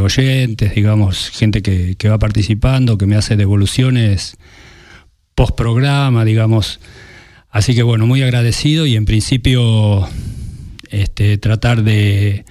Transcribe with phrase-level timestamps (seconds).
[0.00, 4.36] oyentes, digamos, gente que, va participando, que me hace devoluciones
[5.34, 6.80] post programa, digamos.
[7.50, 10.08] Así que bueno, muy agradecido y en principio
[10.90, 12.44] este, tratar de,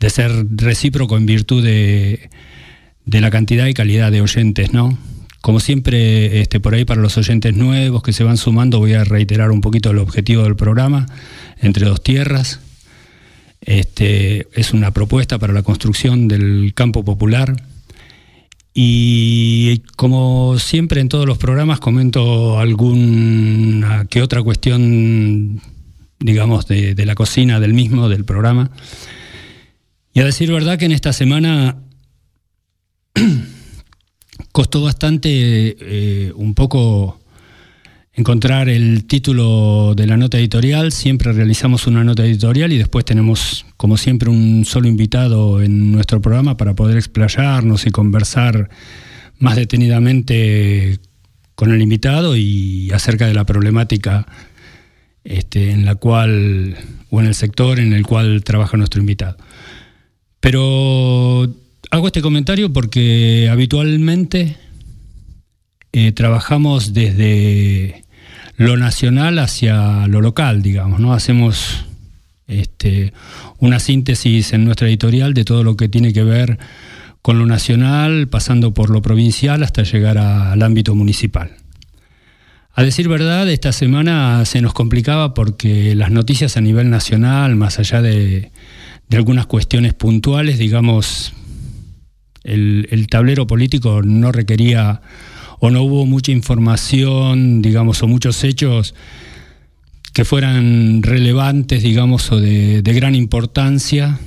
[0.00, 2.30] de ser recíproco en virtud de
[3.06, 4.96] de la cantidad y calidad de oyentes, ¿no?
[5.44, 9.04] Como siempre, este, por ahí para los oyentes nuevos que se van sumando, voy a
[9.04, 11.06] reiterar un poquito el objetivo del programa,
[11.60, 12.60] Entre dos Tierras.
[13.60, 17.56] Este, es una propuesta para la construcción del campo popular.
[18.72, 25.60] Y como siempre en todos los programas comento alguna que otra cuestión,
[26.20, 28.70] digamos, de, de la cocina del mismo, del programa.
[30.14, 31.83] Y a decir verdad que en esta semana
[34.52, 37.20] costó bastante eh, un poco
[38.12, 40.92] encontrar el título de la nota editorial.
[40.92, 46.20] Siempre realizamos una nota editorial y después tenemos, como siempre, un solo invitado en nuestro
[46.20, 48.70] programa para poder explayarnos y conversar
[49.38, 51.00] más detenidamente
[51.54, 54.26] con el invitado y acerca de la problemática
[55.24, 56.76] este, en la cual,
[57.10, 59.36] o en el sector en el cual trabaja nuestro invitado.
[60.40, 61.48] Pero
[61.94, 64.56] Hago este comentario porque habitualmente
[65.92, 68.02] eh, trabajamos desde
[68.56, 71.12] lo nacional hacia lo local, digamos, ¿no?
[71.12, 71.84] Hacemos
[72.48, 73.12] este,
[73.60, 76.58] una síntesis en nuestra editorial de todo lo que tiene que ver
[77.22, 81.52] con lo nacional, pasando por lo provincial hasta llegar al ámbito municipal.
[82.72, 87.78] A decir verdad, esta semana se nos complicaba porque las noticias a nivel nacional, más
[87.78, 88.50] allá de,
[89.08, 91.34] de algunas cuestiones puntuales, digamos,
[92.44, 95.00] el, tablero político no requería
[95.60, 98.94] o no hubo mucha información, digamos, o muchos hechos
[100.12, 104.20] que fueran relevantes, digamos, o de, gran importancia,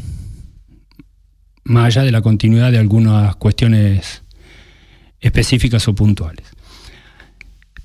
[1.63, 4.23] más allá de la continuidad de algunas cuestiones
[5.21, 6.45] específicas o puntuales.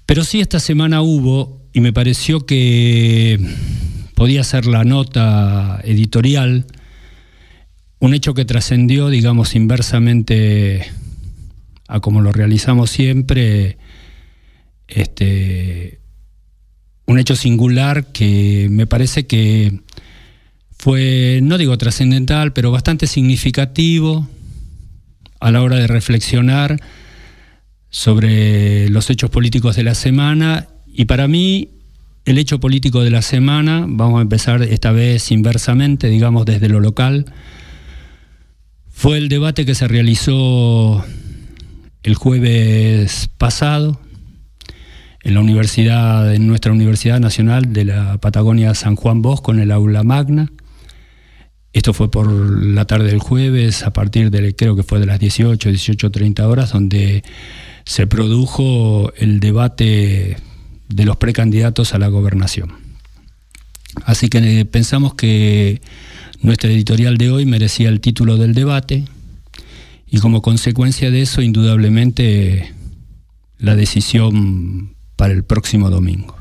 [0.07, 3.39] Pero sí esta semana hubo, y me pareció que
[4.15, 6.67] podía ser la nota editorial,
[8.03, 10.85] un hecho que trascendió, digamos, inversamente
[11.87, 13.79] a como lo realizamos siempre,
[14.89, 16.01] este,
[17.07, 19.83] un hecho singular que me parece que
[20.77, 24.29] fue, no digo trascendental, pero bastante significativo
[25.39, 26.81] a la hora de reflexionar
[27.89, 30.67] sobre los hechos políticos de la semana.
[30.93, 31.69] Y para mí
[32.25, 36.81] el hecho político de la semana, vamos a empezar esta vez inversamente, digamos desde lo
[36.81, 37.33] local,
[39.03, 41.05] fue el debate que se realizó
[42.05, 44.01] el jueves pasado
[45.25, 49.73] en la universidad, en nuestra Universidad Nacional de la Patagonia San Juan Bosco, en el
[49.73, 50.53] aula magna.
[51.73, 55.19] Esto fue por la tarde del jueves, a partir de, creo que fue de las
[55.19, 57.25] 18, 18.30 horas, donde
[57.85, 60.37] se produjo el debate
[60.89, 62.75] de los precandidatos a la gobernación.
[64.05, 65.83] Así que pensamos que
[66.43, 69.05] nuestra editorial de hoy merecía el título del debate
[70.11, 72.75] y como consecuencia de eso, indudablemente,
[73.59, 76.37] la decisión para el próximo domingo.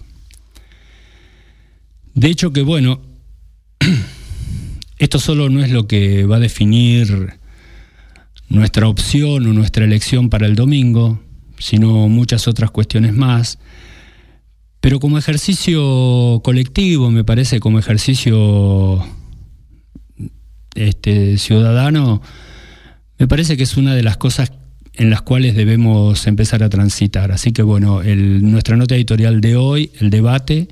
[2.14, 3.00] De hecho que, bueno,
[4.98, 7.38] esto solo no es lo que va a definir
[8.50, 11.22] nuestra opción o nuestra elección para el domingo,
[11.60, 13.60] sino muchas otras cuestiones más.
[14.82, 19.06] Pero como ejercicio colectivo, me parece, como ejercicio
[20.76, 22.22] este, ciudadano,
[23.18, 24.52] me parece que es una de las cosas
[24.94, 27.32] en las cuales debemos empezar a transitar.
[27.32, 30.68] Así que bueno, nuestra nota editorial de hoy, el debate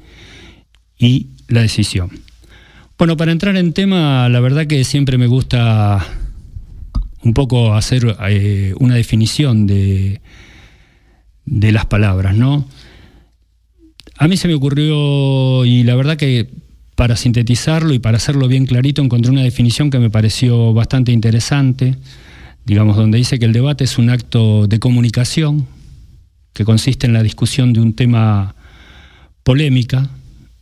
[0.98, 2.10] y la decisión.
[2.98, 6.06] Bueno, para entrar en tema, la verdad que siempre me gusta
[7.24, 10.22] un poco hacer eh, una definición de,
[11.46, 12.68] de las palabras, ¿no?
[14.18, 16.50] A mí se me ocurrió, y la verdad que
[17.00, 21.96] para sintetizarlo y para hacerlo bien clarito, encontré una definición que me pareció bastante interesante
[22.66, 25.66] digamos, donde dice que el debate es un acto de comunicación
[26.52, 28.54] que consiste en la discusión de un tema
[29.44, 30.10] polémica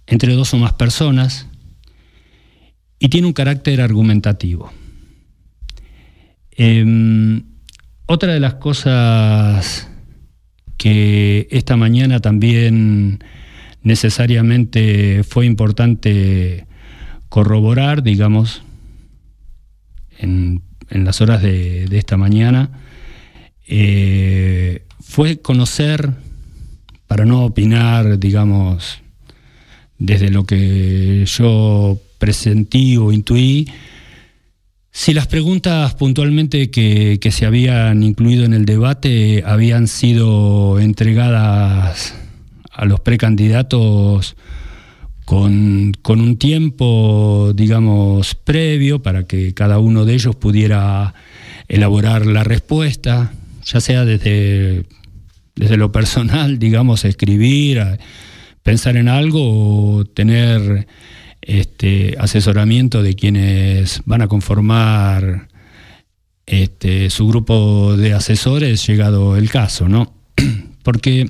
[0.05, 1.47] entre dos o más personas
[2.99, 4.71] y tiene un carácter argumentativo.
[6.51, 7.45] Em,
[8.05, 9.89] otra de las cosas
[10.77, 13.23] que esta mañana también
[13.87, 16.67] necesariamente fue importante
[17.29, 18.61] corroborar, digamos,
[20.19, 22.69] en, las horas de, esta mañana,
[23.67, 26.11] eh, fue conocer,
[27.07, 28.99] para no opinar, digamos,
[29.97, 33.67] desde lo que yo presentí o intuí,
[34.91, 42.15] si las preguntas puntualmente que, se habían incluido en el debate habían sido entregadas
[42.77, 44.37] a los precandidatos
[45.25, 51.13] con, con, un tiempo, digamos, previo para que cada uno de ellos pudiera
[51.67, 53.33] elaborar la respuesta,
[53.65, 54.85] ya sea desde,
[55.55, 57.83] desde lo personal, digamos, escribir,
[58.63, 60.87] pensar en algo o tener
[61.41, 65.47] este, asesoramiento de quienes van a conformar
[66.45, 70.13] este, su grupo de asesores, llegado el caso, ¿no?
[70.83, 71.29] Porque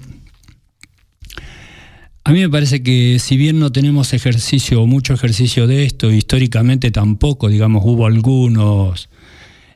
[2.27, 6.11] a mí me parece que si bien no tenemos ejercicio o mucho ejercicio de esto,
[6.11, 9.09] históricamente tampoco, digamos, hubo algunos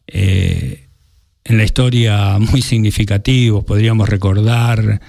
[0.08, 0.88] eh,
[1.46, 5.00] en la historia muy significativos, podríamos recordar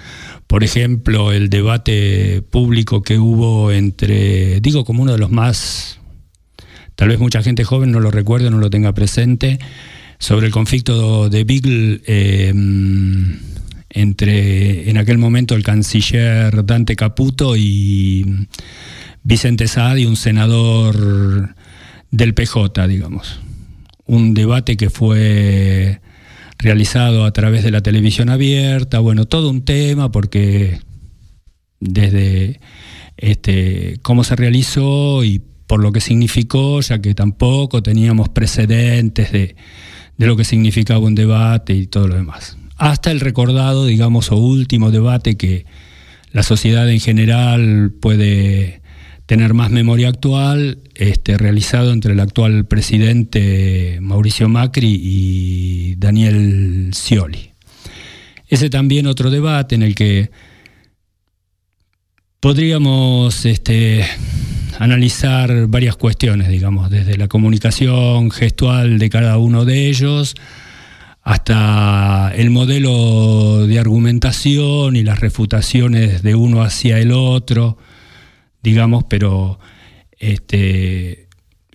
[0.53, 5.99] por ejemplo, el debate público que hubo entre, digo como uno de los más,
[6.95, 9.59] tal vez mucha gente joven no lo recuerde, no lo tenga presente,
[10.19, 13.39] sobre el conflicto de Beagle em,
[13.95, 18.49] entre, en aquel momento, el canciller Dante Caputo y
[19.23, 21.55] Vicente Saadi, un senador
[22.11, 23.41] del PJ, digamos.
[24.07, 26.01] Un debate que fue
[26.59, 30.81] realizado a través de la televisión abierta, bueno, todo un tema porque
[31.81, 32.61] desde
[33.17, 39.57] este, cómo se realizó y por lo que significó, ya que tampoco teníamos precedentes de,
[40.17, 42.57] de lo que significaba un debate y todo lo demás.
[42.83, 45.67] Hasta el recordado, digamos, o último debate que
[46.33, 48.83] la sociedad en general puede
[49.27, 57.53] tener más memoria actual, este, realizado entre el actual presidente Mauricio Macri y Daniel Scioli.
[58.49, 60.33] Ese también otro debate en el que
[62.41, 64.05] podríamos este,
[64.81, 70.35] analizar varias cuestiones, digamos, desde la comunicación gestual de cada uno de ellos
[71.23, 77.79] hasta el modelo de argumentación y las refutaciones de uno hacia el otro
[78.63, 79.59] digamos, pero
[80.19, 81.29] este,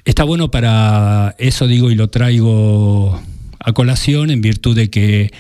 [0.05, 3.21] está bueno para eso, digo, y lo traigo
[3.59, 5.31] a colación en virtud de que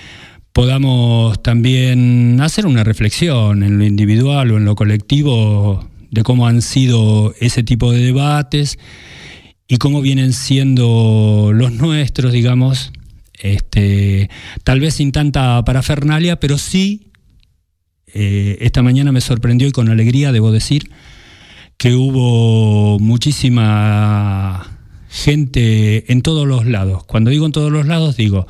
[0.51, 6.61] podamos también hacer una reflexión en lo individual o en lo colectivo de cómo han
[6.61, 8.77] sido ese tipo de debates
[9.67, 12.91] y cómo vienen siendo los nuestros, digamos,
[13.37, 14.29] este,
[14.63, 17.11] tal vez sin tanta parafernalia, pero sí,
[18.07, 20.91] eh, esta mañana me sorprendió y con alegría, debo decir,
[21.77, 24.79] que hubo muchísima
[25.09, 27.03] gente en todos los lados.
[27.05, 28.47] Cuando digo en todos los lados, digo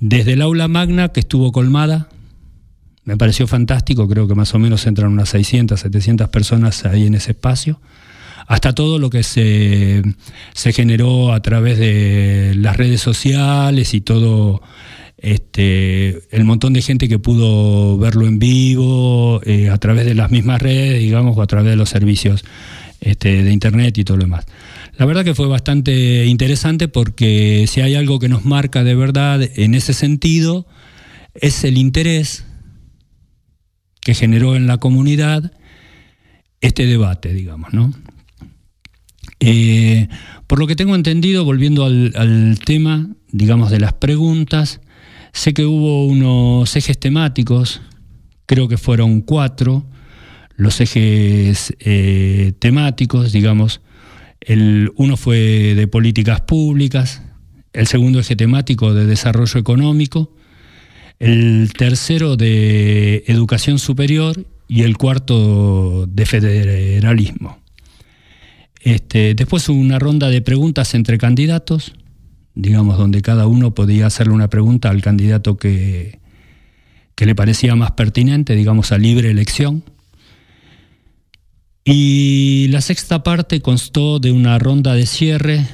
[0.00, 2.08] desde el aula magna, que estuvo colmada,
[3.04, 7.14] me pareció fantástico, creo que más o menos entran unas 600, 700 personas ahí en
[7.14, 7.80] ese espacio,
[8.48, 10.02] hasta todo lo que se,
[10.54, 14.62] se generó a través de las redes sociales y todo
[15.18, 20.30] este, el montón de gente que pudo verlo en vivo eh, a través de las
[20.30, 22.42] mismas redes, digamos, o a través de los servicios
[23.00, 24.46] este, de internet y todo lo demás.
[24.96, 29.42] La verdad que fue bastante interesante porque si hay algo que nos marca de verdad
[29.42, 30.66] en ese sentido,
[31.34, 32.46] es el interés
[34.00, 35.52] que generó en la comunidad
[36.62, 37.92] este debate, digamos, ¿no?
[39.40, 40.08] Eh,
[40.46, 44.80] por lo que tengo entendido, volviendo al tema, digamos, de las preguntas,
[45.32, 47.80] Sé que hubo unos ejes temáticos,
[48.46, 49.86] creo que fueron cuatro,
[50.56, 53.80] los ejes eh, temáticos, digamos.
[54.40, 57.22] El, uno fue de políticas públicas,
[57.72, 60.34] el segundo eje temático de desarrollo económico,
[61.18, 67.58] el tercero de educación superior y el cuarto de federalismo.
[68.88, 71.92] Este, después una ronda de preguntas entre candidatos,
[72.54, 76.20] digamos, donde cada uno podía hacerle una pregunta al candidato que,
[77.14, 79.84] que le parecía más pertinente, digamos, a libre elección.
[81.84, 85.66] Y la sexta parte constó de una ronda de cierre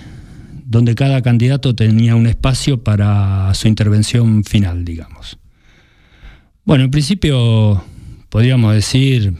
[0.66, 5.38] donde cada candidato tenía un espacio para su intervención final, digamos.
[6.64, 7.84] Bueno, en principio
[8.28, 9.34] podríamos decir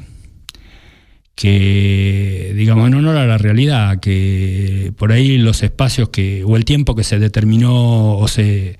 [1.35, 6.65] que, digamos, en honor a la realidad, que por ahí los espacios que, o el
[6.65, 8.79] tiempo que se determinó o se,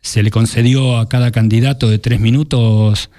[0.00, 3.10] se le concedió a cada candidato de tres minutos,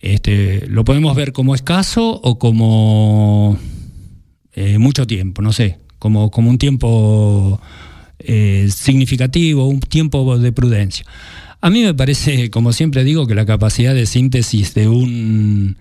[0.00, 3.58] este, lo podemos ver como escaso o como
[4.52, 7.60] eh, mucho tiempo, no sé, como, como un tiempo
[8.18, 11.06] eh, significativo, un tiempo de prudencia.
[11.64, 15.76] A mí me parece, como siempre digo, que la capacidad de síntesis de un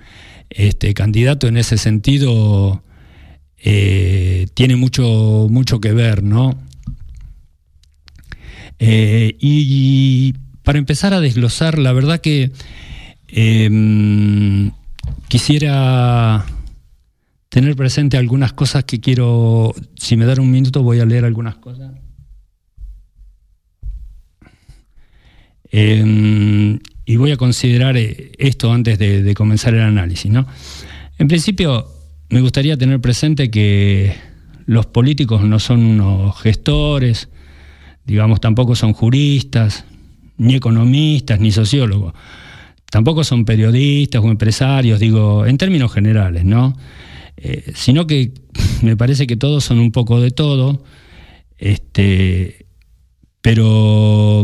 [0.51, 2.83] este, candidato en ese sentido
[3.57, 6.55] eh, tiene mucho, mucho que ver, ¿no?
[8.77, 12.51] Eh, y, para empezar a desglosar, la verdad que
[13.29, 14.69] em,
[15.29, 16.45] quisiera
[17.50, 21.55] tener presente algunas cosas que quiero, si me dan un minuto voy a leer algunas
[21.55, 21.91] cosas.
[25.71, 30.29] Em, y voy a considerar eh, esto antes de, comenzar el análisis.
[30.29, 30.45] ¿no?
[31.17, 31.87] En principio,
[32.29, 34.13] me gustaría tener presente que
[34.65, 37.29] los políticos no son unos gestores,
[38.05, 39.85] digamos, tampoco son juristas,
[40.37, 42.13] ni economistas, ni sociólogos.
[42.89, 46.75] Tampoco son periodistas o empresarios, digo, en términos generales, ¿no?
[47.37, 48.33] Eh, sino que
[48.81, 50.83] me parece que todos son un poco de todo,
[51.57, 52.65] este,
[53.41, 54.43] pero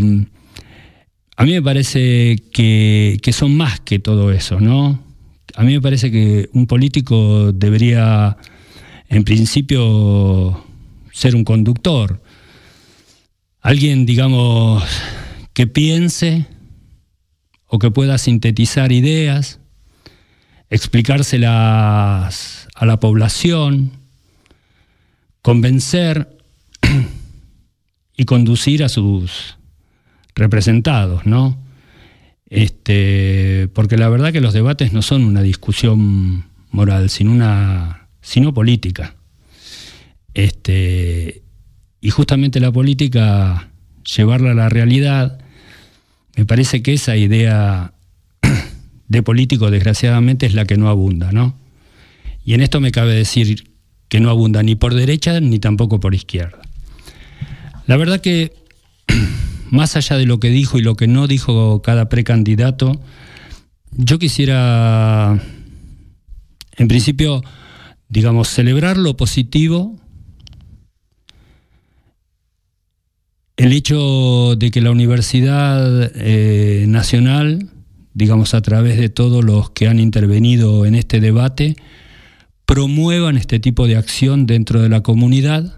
[1.40, 5.00] a mí me parece que, son más que todo eso, ¿no?
[5.56, 8.38] A mí me parece que un político debería,
[9.08, 10.66] en principio,
[11.12, 12.24] ser un conductor.
[13.62, 14.84] Alguien, digamos,
[15.54, 16.48] que piense
[17.68, 19.60] o que pueda sintetizar ideas,
[20.72, 23.92] explicárselas a la población,
[25.44, 26.36] convencer
[28.18, 29.57] y conducir a sus
[30.38, 31.58] representados, ¿no?
[32.50, 38.54] Este, porque la verdad que los debates no son una discusión moral, sino una sino
[38.54, 39.16] política.
[40.34, 41.44] Este,
[42.00, 43.70] y justamente la política
[44.16, 45.40] llevarla a la realidad,
[46.36, 47.94] me parece que esa idea
[49.08, 51.58] de político desgraciadamente es la que no abunda, ¿no?
[52.46, 53.72] Y en esto me cabe decir
[54.08, 56.62] que no abunda ni por derecha ni tampoco por izquierda.
[57.88, 58.54] La verdad que
[59.70, 63.02] más allá de lo que dijo y lo que no dijo cada precandidato,
[63.92, 65.42] yo quisiera,
[66.78, 67.44] en principio,
[68.10, 69.96] digamos, celebrar lo positivo,
[73.58, 77.70] el hecho de que la Universidad eh, Nacional,
[78.14, 81.76] digamos, a través de todos los que han intervenido en este debate,
[82.66, 85.77] promuevan este tipo de acción dentro de la comunidad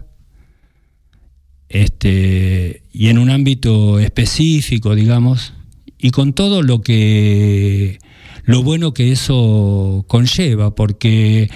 [1.70, 5.54] este, y en un ámbito específico, digamos,
[5.98, 7.98] y con todo lo que
[8.44, 11.48] lo bueno que eso conlleva, porque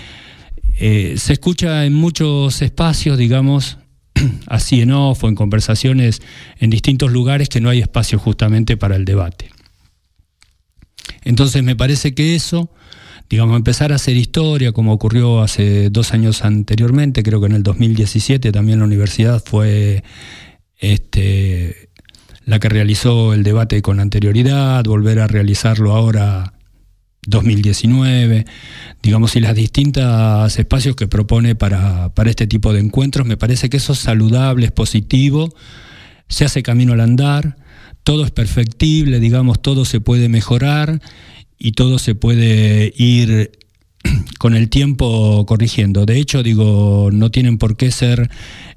[0.79, 3.79] eh, se escucha en muchos espacios, digamos,
[4.47, 6.23] así en off o en conversaciones
[6.59, 9.51] en distintos lugares que no hay espacio justamente para el debate.
[11.25, 12.71] Entonces me parece que eso
[13.29, 17.63] digamos, empezar a hacer historia, como ocurrió hace dos años anteriormente, creo que en el
[17.63, 20.05] 2017 también la universidad fue
[20.79, 21.89] este,
[22.45, 26.55] la que realizó el debate con anterioridad, volver a realizarlo ahora
[27.27, 28.45] 2019,
[29.03, 33.71] digamos, y las distintas espacios que propone para, para este tipo de encuentros, me parece
[33.71, 35.55] que eso es saludable, es positivo,
[36.29, 37.57] se hace camino al andar,
[38.03, 41.01] todo es perfectible, digamos, todo se puede mejorar
[41.65, 43.53] y todo se puede ir
[44.39, 46.05] con el tiempo corrigiendo.
[46.05, 48.29] De hecho, digo, no tienen por qué ser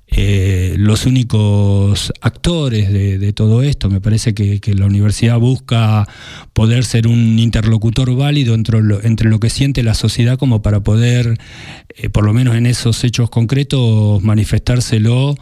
[0.08, 3.90] eh, los únicos actores de, todo esto.
[3.90, 6.08] Me parece que, la universidad busca
[6.54, 10.80] poder ser un interlocutor válido entre lo, entre lo que siente la sociedad como para
[10.80, 11.38] poder,
[11.90, 15.36] eh, por lo menos en esos hechos concretos, manifestárselo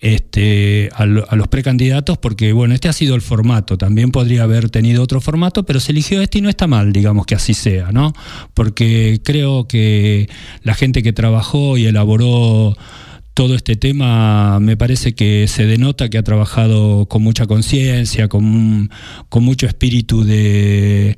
[0.00, 5.02] este, a, los precandidatos, porque bueno, este ha sido el formato, también podría haber tenido
[5.02, 8.14] otro formato, pero se eligió este y no está mal, digamos que así sea, ¿no?
[8.54, 10.28] Porque creo que
[10.62, 12.76] la gente que trabajó y elaboró
[13.34, 18.90] todo este tema me parece que se denota que ha trabajado con mucha conciencia, con,
[19.28, 21.16] con, mucho espíritu de,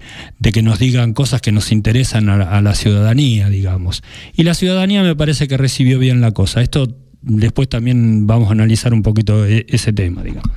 [0.53, 4.03] que nos digan cosas que nos interesan a, a, la ciudadanía, digamos.
[4.35, 6.62] Y la ciudadanía me parece que recibió bien la cosa.
[6.62, 6.89] Esto
[7.23, 10.50] después también vamos a analizar un poquito e, ese tema, digamos.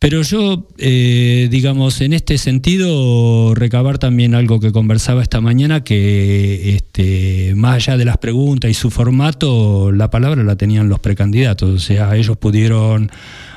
[0.00, 6.76] Pero yo, eh, digamos, en este sentido, recabar también algo que conversaba esta mañana, que
[6.76, 11.70] este, más allá de las preguntas y su formato, la palabra la tenían los precandidatos,
[11.70, 13.10] o sea, ellos pudieron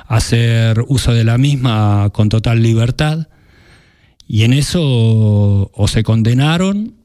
[0.08, 3.28] hacer uso de la misma con total libertad,
[4.28, 6.96] y en eso o se condenaron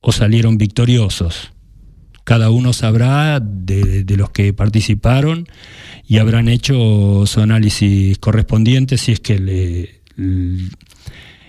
[0.00, 1.53] o salieron victoriosos.
[2.24, 5.46] Cada uno sabrá de, los que participaron
[6.06, 10.00] y habrán hecho su análisis correspondiente si es que le,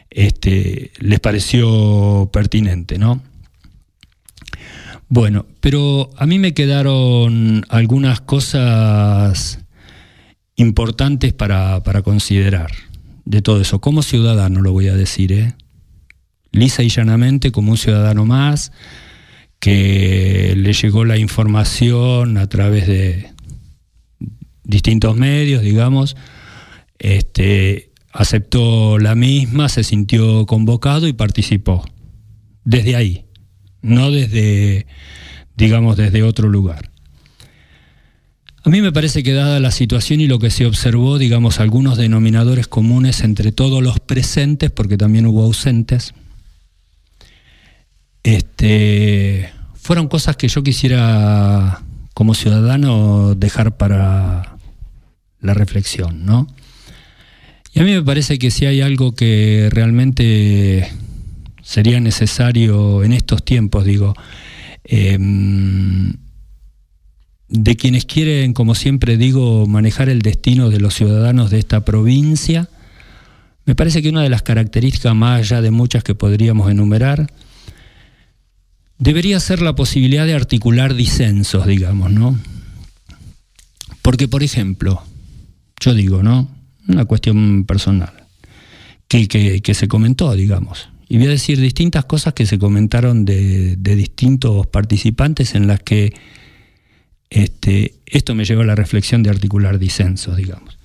[0.10, 3.22] este, les pareció pertinente, ¿no?
[5.08, 9.60] Bueno, pero a mí me quedaron algunas cosas
[10.56, 12.72] importantes para, para considerar
[13.24, 13.80] de todo eso.
[13.80, 15.54] Como ciudadano lo voy a decir, ¿eh?
[16.56, 18.72] lisa y llanamente como un ciudadano más
[19.66, 23.32] que le llegó la información a través de
[24.64, 26.16] distintos medios, digamos,
[27.00, 31.84] este, aceptó la misma, se sintió convocado y participó.
[32.64, 33.26] Desde ahí,
[33.82, 34.86] no desde,
[35.58, 36.92] digamos, desde otro lugar.
[38.64, 41.98] A mí me parece que dada la situación y lo que se observó, digamos, algunos
[41.98, 46.14] denominadores comunes entre todos los presentes, porque también hubo ausentes,
[48.22, 49.55] este,
[49.86, 51.84] fueron cosas que yo quisiera
[52.16, 54.58] como ciudadano dejar para
[55.40, 56.48] la reflexión, ¿no?
[57.72, 60.92] Y a mí me parece que si hay algo que realmente
[61.62, 64.16] sería necesario en estos tiempos, digo,
[64.86, 66.14] em,
[67.48, 72.70] de quienes quieren, como siempre digo, manejar el destino de los ciudadanos de esta provincia,
[73.66, 77.30] me parece que una de las características más allá de muchas que podríamos enumerar,
[78.98, 82.38] debería ser la posibilidad de articular disensos, digamos, ¿no?
[84.02, 85.02] Porque, por ejemplo,
[85.80, 86.50] yo digo, ¿no?
[86.88, 88.14] Una cuestión personal,
[89.08, 90.90] que, que, se comentó, digamos.
[91.10, 96.14] Y voy a decir distintas cosas que se comentaron de, distintos participantes en las que
[97.30, 100.78] este, esto me llevó a la reflexión de articular disensos, digamos.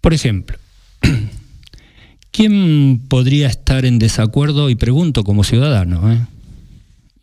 [0.00, 0.56] Por ejemplo,
[2.30, 6.20] ¿quién podría estar en desacuerdo, y pregunto como ciudadano, ¿eh?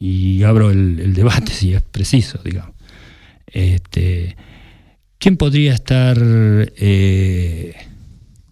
[0.02, 2.76] Y abro el, debate si es preciso, digamos.
[3.46, 4.36] Este,
[5.20, 7.76] ¿Quién podría estar eh,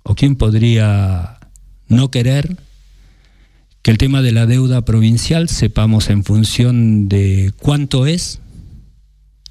[0.03, 1.39] o quién podría
[1.87, 2.55] no querer
[3.81, 8.39] que el tema de la deuda provincial sepamos en función de cuánto es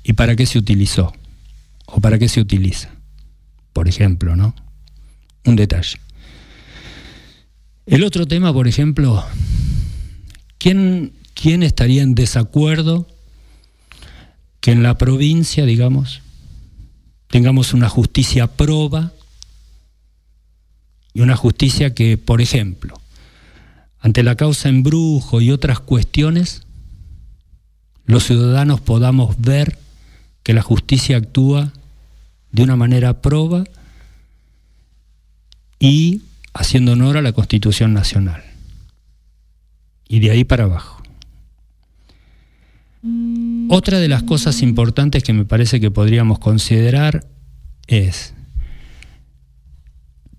[0.04, 1.12] y para qué se utilizó
[1.86, 2.90] o para qué se utiliza?
[3.72, 4.54] Por ejemplo, ¿no?
[5.44, 5.98] Un detalle.
[7.86, 9.24] El otro tema, por ejemplo,
[10.58, 13.06] ¿quién ¿quién estaría en desacuerdo
[14.60, 16.20] que en la provincia, digamos,
[17.28, 19.12] tengamos una justicia proba
[21.14, 23.00] y una justicia que, por ejemplo,
[24.00, 26.62] ante la causa embrujo y otras cuestiones,
[28.04, 29.78] los ciudadanos podamos ver
[30.42, 31.72] que la justicia actúa
[32.50, 33.62] de una manera proba
[35.78, 36.22] y
[36.52, 38.42] haciendo honor a la Constitución Nacional.
[40.08, 40.97] Y de ahí para abajo.
[43.68, 47.26] Otra de las cosas importantes que me parece que podríamos considerar
[47.86, 48.34] es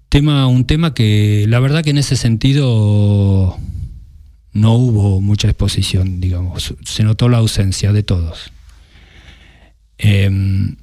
[0.09, 3.57] tema, un tema que la verdad que en ese sentido
[4.51, 8.51] no hubo mucha exposición, digamos, se notó la ausencia de todos.
[9.97, 10.75] Em,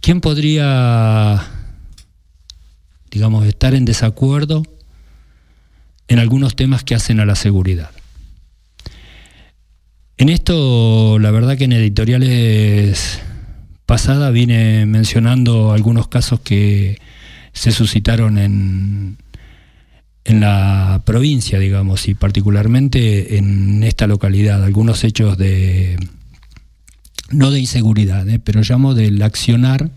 [0.00, 1.44] ¿Quién podría,
[3.10, 4.62] digamos, estar en desacuerdo
[6.08, 7.90] en algunos temas que hacen a la seguridad?
[10.16, 13.20] En esto, la verdad que en editoriales
[13.84, 16.98] pasadas vine mencionando algunos casos que
[17.52, 19.18] se suscitaron en,
[20.24, 25.96] en la provincia, digamos, y particularmente en esta localidad, algunos hechos de,
[27.30, 28.38] no de inseguridad, ¿eh?
[28.38, 29.90] pero llamo del accionar,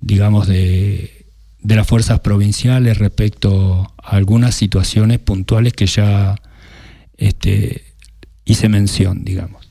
[0.00, 1.26] digamos, de,
[1.60, 6.36] de las fuerzas provinciales respecto a algunas situaciones puntuales que ya
[7.16, 7.91] este,
[8.44, 9.70] hice mención, digamos.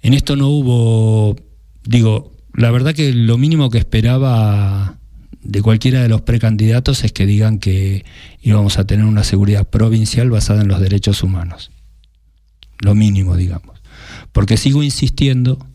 [0.00, 1.36] En esto no hubo,
[1.84, 4.98] digo, la verdad que lo mínimo que esperaba
[5.42, 8.04] de cualquiera de los precandidatos es que digan que
[8.40, 11.70] íbamos a tener una seguridad provincial basada en los derechos humanos.
[12.80, 13.80] Lo mínimo, digamos.
[14.32, 15.66] Porque sigo insistiendo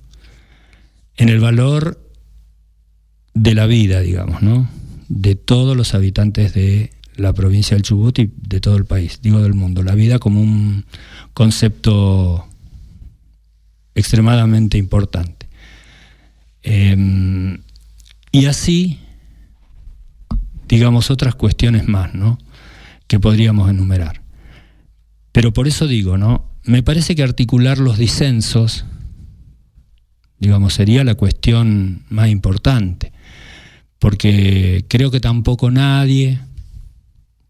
[1.16, 2.02] en el valor
[3.34, 4.70] de la vida, digamos, ¿no?
[5.10, 9.42] De todos los habitantes de la provincia del Chubut y de todo el país, digo
[9.42, 9.84] del mundo.
[9.84, 10.86] La vida como un
[11.38, 12.48] concepto
[13.94, 15.48] extremadamente importante.
[16.64, 17.60] Em,
[18.32, 18.98] y así,
[20.68, 22.40] digamos, otras cuestiones más, ¿no?
[23.06, 24.24] Que podríamos enumerar.
[25.32, 26.50] Pero por eso digo, ¿no?
[26.64, 28.86] Me parece que articular los disensos,
[30.40, 33.12] digamos, sería la cuestión más importante,
[34.00, 36.40] porque creo que tampoco nadie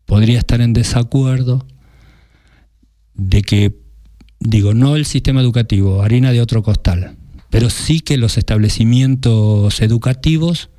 [0.05, 1.65] podría estar en desacuerdo
[3.17, 3.75] de que,
[4.39, 7.17] digo, no el sistema educativo, harina de otro costal,
[7.49, 10.69] pero sí que los establecimientos educativos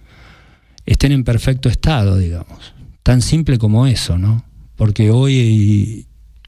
[0.87, 2.73] estén en perfecto estado, digamos.
[3.03, 4.45] Tan simple como eso, ¿no?
[4.77, 6.07] Porque hoy,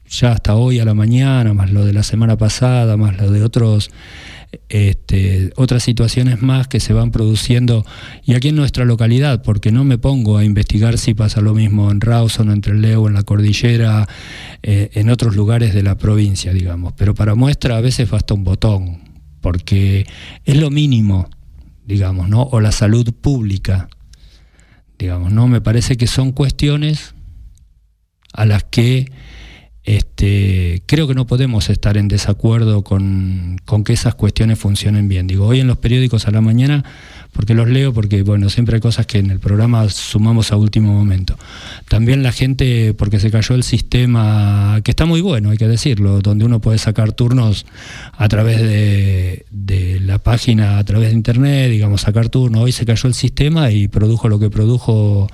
[0.09, 3.43] ya hasta hoy a la mañana, más lo de la semana pasada, más lo de
[3.43, 3.91] otros
[4.69, 7.85] este, otras situaciones más que se van produciendo
[8.25, 11.91] y aquí en nuestra localidad, porque no me pongo a investigar si pasa lo mismo
[11.91, 14.07] en Rawson, entre el Leo, en la cordillera,
[14.63, 16.93] eh, en otros lugares de la provincia, digamos.
[16.97, 19.01] Pero para muestra a veces basta un botón,
[19.39, 20.05] porque
[20.45, 21.29] es lo mínimo,
[21.85, 22.43] digamos, ¿no?
[22.43, 23.89] O la salud pública,
[24.99, 25.47] digamos, ¿no?
[25.47, 27.15] Me parece que son cuestiones
[28.33, 29.11] a las que
[29.83, 35.25] este, creo que no podemos estar en desacuerdo con, que esas cuestiones funcionen bien.
[35.25, 36.83] Digo, hoy en los periódicos a la mañana,
[37.31, 40.93] porque los leo, porque bueno, siempre hay cosas que en el programa sumamos a último
[40.93, 41.35] momento.
[41.89, 46.21] También la gente, porque se cayó el sistema, que está muy bueno, hay que decirlo,
[46.21, 47.65] donde uno puede sacar turnos
[48.13, 52.61] a través de, de la página, a través de internet, digamos, sacar turnos.
[52.61, 55.27] Hoy se cayó el sistema y produjo lo que produjo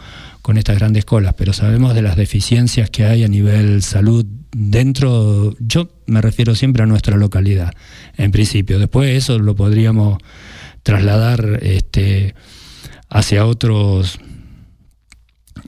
[0.47, 5.53] con estas grandes colas, pero sabemos de las deficiencias que hay a nivel salud dentro,
[5.59, 7.73] yo me refiero siempre a nuestra localidad,
[8.15, 8.79] en principio.
[8.79, 10.19] Después eso lo podríamos
[10.83, 12.33] trasladar este,
[13.09, 14.19] hacia otros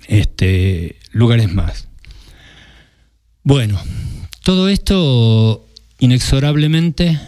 [0.07, 1.89] este, lugares más.
[3.43, 3.81] Bueno,
[4.45, 5.67] todo esto
[5.99, 7.19] inexorablemente,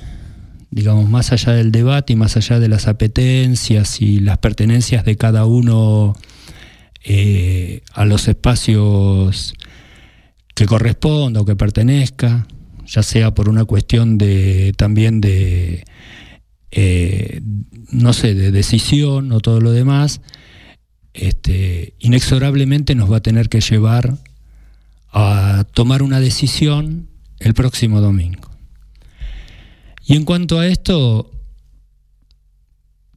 [0.70, 5.18] digamos, más allá del debate y más allá de las apetencias y las pertenencias de
[5.18, 6.16] cada uno
[7.04, 9.54] eh, a los espacios
[10.54, 12.48] que corresponda o que pertenezca,
[12.86, 15.84] ya sea por una cuestión de también de
[16.72, 17.42] eh,
[17.92, 20.22] no sé, de decisión o todo lo demás,
[21.14, 24.18] este, inexorablemente nos va a tener que llevar
[25.12, 27.10] a tomar una decisión
[27.40, 28.50] el próximo domingo.
[30.06, 31.32] Y en cuanto a esto,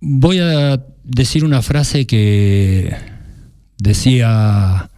[0.01, 2.95] voy a decir una frase que
[3.85, 4.91] decía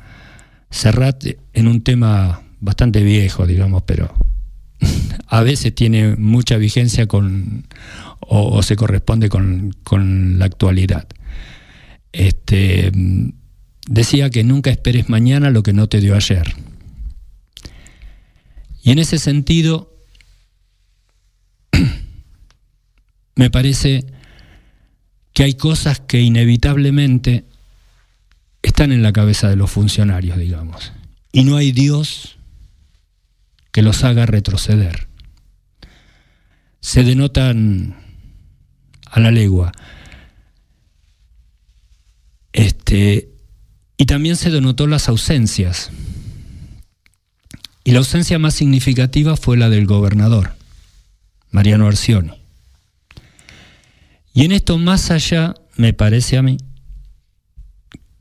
[0.70, 4.14] Serrat en un tema bastante viejo, digamos, pero
[5.27, 7.66] a veces tiene mucha vigencia con,
[8.20, 11.07] o, se corresponde con, la actualidad.
[12.12, 12.92] Este,
[13.88, 16.55] decía que nunca esperes mañana lo que no te dio ayer.
[18.83, 19.92] Y en ese sentido,
[23.35, 24.07] me parece
[25.33, 27.44] que hay cosas que inevitablemente
[28.62, 30.92] están en la cabeza de los funcionarios, digamos.
[31.33, 32.38] Y no hay Dios
[33.73, 35.09] que los haga retroceder.
[36.81, 37.97] Se denotan
[39.11, 39.73] a la legua.
[42.53, 43.29] Este,
[43.99, 45.90] y también se denotó las ausencias.
[47.85, 50.55] Y la ausencia más significativa fue la del gobernador,
[51.51, 52.33] Mariano Arcioni.
[54.33, 56.59] Y en esto más allá, me parece a mí,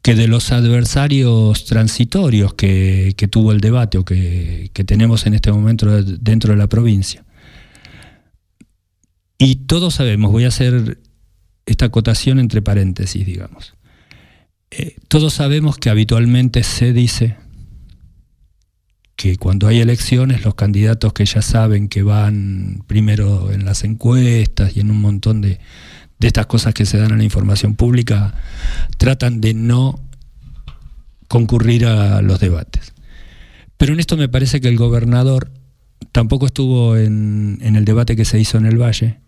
[0.06, 5.88] que de los adversarios transitorios que, tuvo el debate o que, tenemos en este momento
[6.04, 7.26] dentro de la provincia.
[9.40, 11.00] Y todos sabemos, voy a hacer
[11.66, 13.74] esta acotación entre paréntesis, digamos.
[14.70, 17.38] Eh, todos sabemos que habitualmente se dice
[19.16, 24.78] que cuando hay elecciones los candidatos que ya saben que van primero en las encuestas
[24.78, 25.60] y en un montón de,
[26.28, 28.34] estas cosas que se dan en la información pública,
[28.98, 30.00] tratan de no
[31.28, 32.94] concurrir a los debates.
[33.78, 35.52] Pero en esto me parece que el gobernador
[36.12, 39.20] tampoco estuvo en, el debate que se hizo en el Valle.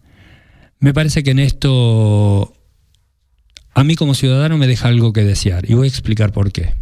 [0.79, 2.53] Me parece que en esto
[3.73, 6.73] a mí como ciudadano me deja algo que desear y voy a explicar por qué.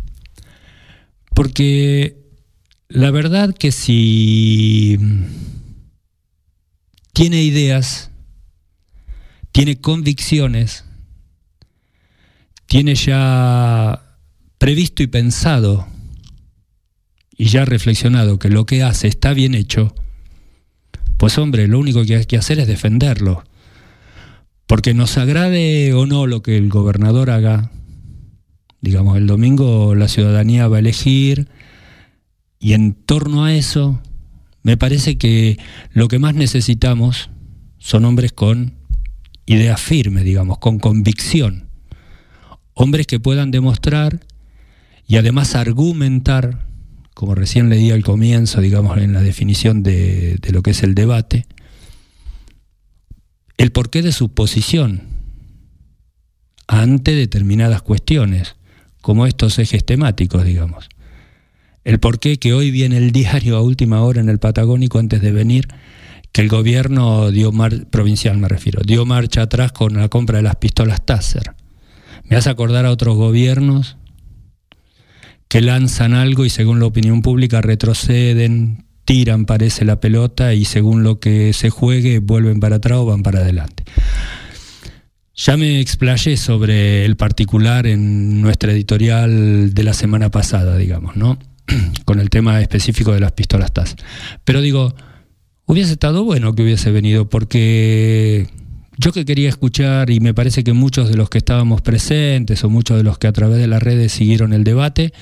[1.33, 2.17] Porque
[2.87, 4.97] la verdad que si
[7.13, 8.11] tiene ideas
[9.55, 10.83] tiene convicciones,
[12.65, 14.17] tiene ya
[14.57, 15.87] previsto y pensado
[17.37, 19.95] y ya reflexionado que lo que hace está bien hecho,
[21.15, 23.45] pues hombre, lo único que hay que hacer es defenderlo.
[24.67, 27.71] Porque nos agrade o no lo que el gobernador haga,
[28.81, 31.47] digamos, el domingo la ciudadanía va a elegir
[32.59, 34.01] y en torno a eso
[34.63, 35.57] me parece que
[35.93, 37.29] lo que más necesitamos
[37.77, 38.74] son hombres con
[39.45, 41.69] idea firme, digamos, con convicción.
[42.73, 44.19] Hombres que puedan demostrar
[45.07, 46.65] y además argumentar,
[47.13, 50.95] como recién leí al comienzo, digamos, en la definición de, de lo que es el
[50.95, 51.45] debate,
[53.57, 55.03] el porqué de su posición
[56.67, 58.55] ante determinadas cuestiones,
[59.01, 60.89] como estos ejes temáticos, digamos.
[61.83, 65.31] El porqué que hoy viene el diario a última hora en el Patagónico antes de
[65.31, 65.67] venir,
[66.35, 67.53] que el gobierno dio
[67.89, 71.53] provincial me refiero, dio marcha atrás con la compra de las pistolas Taser.
[72.25, 73.95] Me hace acordar a otros gobiernos
[75.47, 81.03] que lanzan algo y según la opinión pública retroceden, tiran, parece, la pelota y según
[81.03, 83.85] lo que se juegue vuelven para atrás o van para adelante.
[85.35, 91.39] Ya me explayé sobre el particular en nuestra editorial de la semana pasada, digamos, ¿no?
[92.03, 93.95] Con el tema específico de las pistolas TAS.
[94.43, 94.95] Pero digo,
[95.65, 98.47] hubiese estado bueno que hubiese venido, porque
[98.97, 102.69] yo que quería escuchar, y me parece que muchos de los que estábamos presentes o
[102.69, 105.13] muchos de los que a través de las redes siguieron el debate,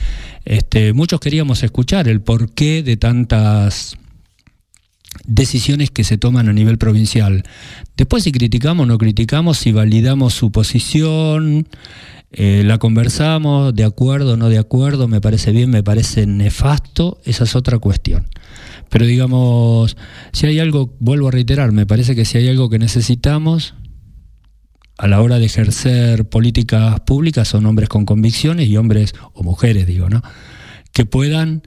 [0.46, 3.98] este, muchos queríamos escuchar el porqué de tantas
[5.26, 7.44] decisiones que se toman a nivel provincial.
[7.98, 11.68] Después si criticamos o no criticamos, si validamos su posición,
[12.32, 17.22] eh, la conversamos, de acuerdo o no de acuerdo, me parece bien, me parece nefasto,
[17.26, 18.28] esa es otra cuestión.
[18.94, 19.98] Pero digamos,
[20.34, 23.74] si hay algo, vuelvo a reiterar, me parece que si hay algo que necesitamos
[25.00, 29.88] a la hora de ejercer políticas públicas son hombres con convicciones y hombres, o mujeres
[29.88, 30.22] digo, ¿no?
[30.92, 31.64] Que puedan,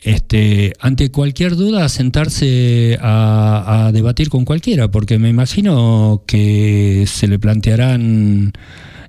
[0.00, 7.40] este, ante cualquier duda, sentarse a, debatir con cualquiera, porque me imagino que se le
[7.40, 8.52] plantearán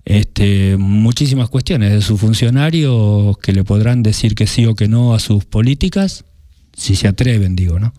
[0.03, 5.13] este, muchísimas cuestiones de sus funcionarios que le podrán decir que sí o que no
[5.13, 6.25] a sus políticas
[6.73, 7.93] si se atreven, digo, ¿no?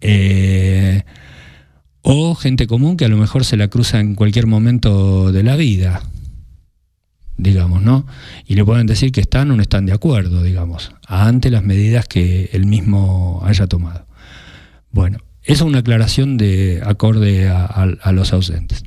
[0.00, 1.02] Eh,
[2.02, 5.56] o gente común que a lo mejor se la cruza en cualquier momento de la
[5.56, 6.02] vida,
[7.36, 8.06] digamos, ¿no?
[8.46, 12.06] Y le pueden decir que están o no están de acuerdo, digamos, ante las medidas
[12.06, 14.06] que él mismo haya tomado.
[14.90, 18.84] Bueno, esa es una aclaración de acorde a, a los ausentes.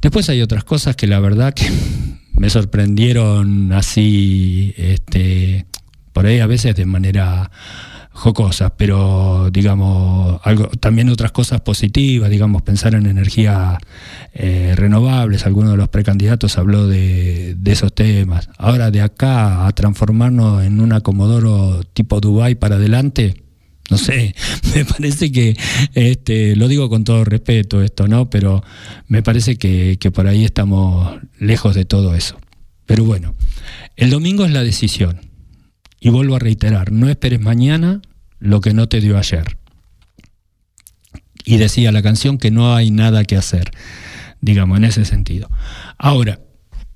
[0.00, 1.70] Después hay otras cosas que la verdad que
[2.32, 5.66] me sorprendieron así, este,
[6.12, 7.50] por ahí a veces de manera
[8.16, 13.76] jocosas, pero digamos, algo, también otras cosas positivas, digamos, pensar en energías
[14.32, 18.48] eh, renovables, alguno de los precandidatos habló de, esos temas.
[18.56, 23.42] Ahora de acá a transformarnos en un acomodoro tipo Dubai para adelante,
[23.90, 24.34] no sé,
[24.74, 25.54] me parece que,
[25.92, 28.30] este, lo digo con todo respeto esto, ¿no?
[28.30, 28.64] Pero
[29.08, 32.38] me parece que, que por ahí estamos lejos de todo eso.
[32.86, 33.34] Pero bueno,
[33.96, 35.20] el domingo es la decisión.
[36.00, 38.02] Y vuelvo a reiterar, no esperes mañana
[38.38, 39.58] lo que no te dio ayer.
[41.44, 43.70] Y decía la canción que no hay nada que hacer,
[44.40, 45.48] digamos, en ese sentido.
[45.96, 46.40] Ahora,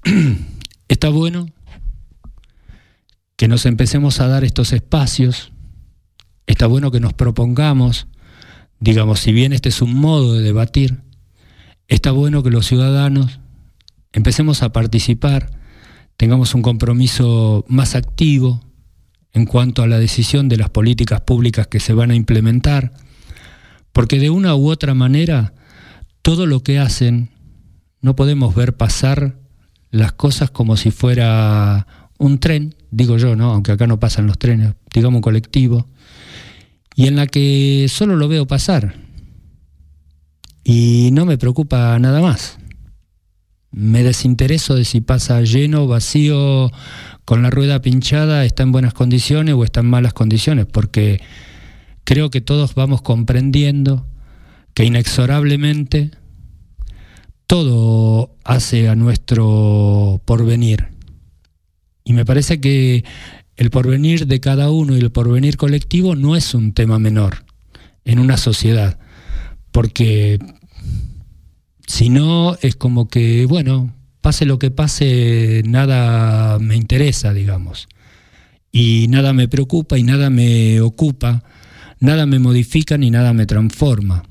[0.88, 1.48] está bueno
[3.36, 5.52] que nos empecemos a dar estos espacios,
[6.46, 8.06] está bueno que nos propongamos,
[8.80, 11.00] digamos, si bien este es un modo de debatir,
[11.88, 13.40] está bueno que los ciudadanos
[14.12, 15.50] empecemos a participar,
[16.16, 18.62] tengamos un compromiso más activo,
[19.32, 22.92] en cuanto a la decisión de las políticas públicas que se van a implementar,
[23.92, 25.54] porque de una u otra manera
[26.22, 27.30] todo lo que hacen
[28.00, 29.38] no podemos ver pasar
[29.90, 31.86] las cosas como si fuera
[32.18, 33.52] un tren, digo yo, ¿no?
[33.52, 35.88] aunque acá no pasan los trenes, digamos un colectivo,
[36.94, 38.94] y en la que solo lo veo pasar
[40.64, 42.59] y no me preocupa nada más.
[43.72, 46.70] Me desintereso de si pasa lleno, vacío,
[47.24, 51.20] con la rueda pinchada está en buenas condiciones o está en malas condiciones, porque
[52.02, 54.06] creo que todos vamos comprendiendo
[54.74, 56.10] que inexorablemente
[57.46, 60.88] todo hace a nuestro porvenir.
[62.04, 63.04] Y me parece que
[63.56, 67.44] el porvenir de cada uno y el porvenir colectivo no es un tema menor
[68.04, 68.98] en una sociedad,
[69.70, 70.38] porque
[71.90, 77.88] si no es como que, bueno, pase lo que pase, nada me interesa, digamos.
[78.70, 81.42] Y nada me preocupa y nada me ocupa,
[81.98, 84.22] nada me modifica ni nada me transforma.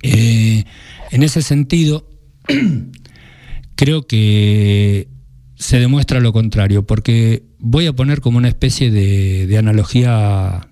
[0.00, 0.64] Eh,
[1.10, 2.08] en ese sentido,
[3.74, 5.08] creo que
[5.56, 10.68] se demuestra lo contrario, porque voy a poner como una especie de, de analogía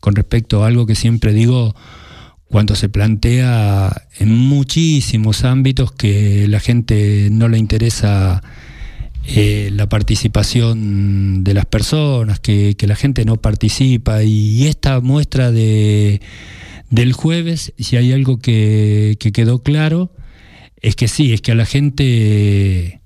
[0.00, 1.76] con respecto a algo que siempre digo,
[2.50, 8.42] cuando se plantea en muchísimos ámbitos que la gente no le interesa
[9.24, 14.24] eh, la participación de las personas, que, la gente no participa.
[14.24, 16.20] Y esta muestra de,
[16.90, 20.10] del jueves, si hay algo que, quedó claro,
[20.82, 23.00] es que sí, es que a la gente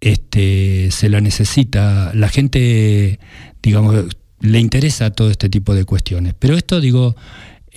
[0.00, 3.20] este, se la necesita, la gente,
[3.62, 4.06] digamos,
[4.40, 6.34] le interesa todo este tipo de cuestiones.
[6.36, 7.14] Pero esto, digo,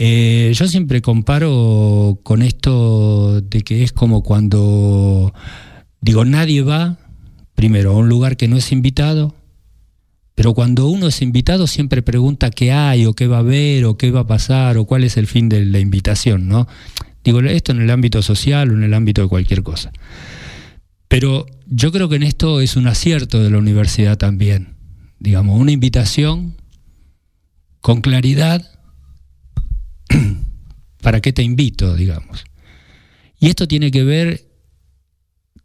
[0.02, 5.34] eh, yo siempre comparo con esto de que es como cuando,
[6.00, 6.98] digo, nadie va,
[7.54, 9.36] primero, a un lugar que no es invitado,
[10.36, 13.98] pero cuando uno es invitado siempre pregunta qué hay o qué va a haber o
[13.98, 16.66] qué va a pasar o cuál es el fin de la invitación, ¿no?
[17.26, 19.92] Digo, esto en el ámbito social o en el ámbito de cualquier cosa.
[21.10, 24.78] Pero yo creo que en esto es un acierto de la universidad también.
[25.20, 26.56] Digamos, una invitación
[27.82, 28.79] con claridad
[31.02, 32.44] para qué te invito, digamos.
[33.40, 34.50] Y esto tiene que ver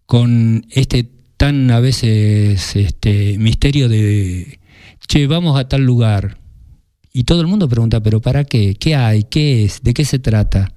[0.07, 4.61] con este tan a veces este misterio de
[5.07, 6.39] che, vamos a tal lugar.
[7.13, 8.75] Y todo el mundo pregunta, pero ¿para qué?
[8.75, 9.25] ¿Qué hay?
[9.25, 9.83] ¿Qué es?
[9.83, 10.73] ¿De qué se trata?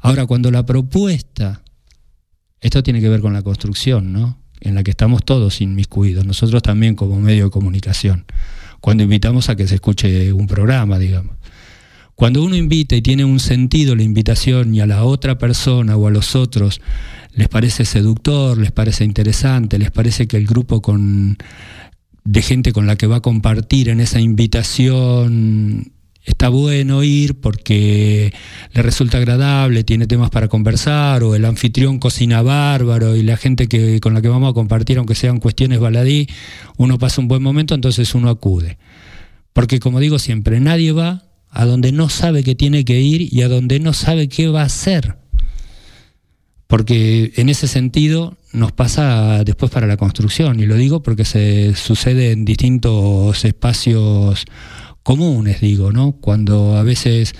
[0.00, 1.62] Ahora, cuando la propuesta,
[2.60, 4.38] esto tiene que ver con la construcción, ¿no?
[4.60, 8.26] En la que estamos todos inmiscuidos, nosotros también como medio de comunicación,
[8.80, 11.36] cuando invitamos a que se escuche un programa, digamos.
[12.14, 16.06] Cuando uno invita y tiene un sentido la invitación y a la otra persona o
[16.06, 16.80] a los otros
[17.34, 21.38] les parece seductor, les parece interesante, les parece que el grupo con
[22.24, 25.92] de gente con la que va a compartir en esa invitación
[26.24, 28.32] está bueno ir porque
[28.72, 33.66] le resulta agradable, tiene temas para conversar, o el anfitrión cocina bárbaro y la gente
[33.66, 36.28] que, con la que vamos a compartir, aunque sean cuestiones baladí,
[36.76, 38.78] uno pasa un buen momento, entonces uno acude.
[39.52, 43.42] Porque como digo siempre, nadie va a donde no sabe que tiene que ir y
[43.42, 45.16] a donde no sabe qué va a hacer.
[46.66, 51.74] Porque en ese sentido nos pasa después para la construcción, y lo digo porque se
[51.76, 54.46] sucede en distintos espacios
[55.02, 56.12] comunes, digo, ¿no?
[56.12, 57.34] Cuando a veces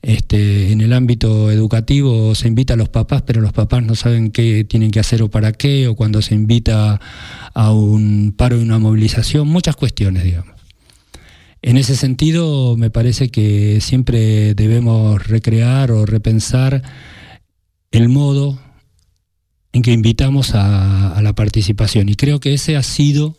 [0.00, 4.30] este, en el ámbito educativo se invita a los papás, pero los papás no saben
[4.30, 6.98] qué tienen que hacer o para qué, o cuando se invita
[7.52, 10.57] a un paro y una movilización, muchas cuestiones, digamos.
[11.60, 16.82] En ese sentido, me parece que siempre debemos recrear o repensar
[17.90, 18.58] el modo
[19.72, 22.08] en que invitamos a, la participación.
[22.08, 23.36] Y creo que ese ha sido,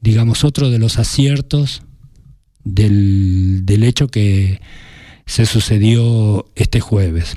[0.00, 1.82] digamos, otro de los aciertos
[2.64, 4.60] del, hecho que
[5.26, 7.36] se sucedió este jueves.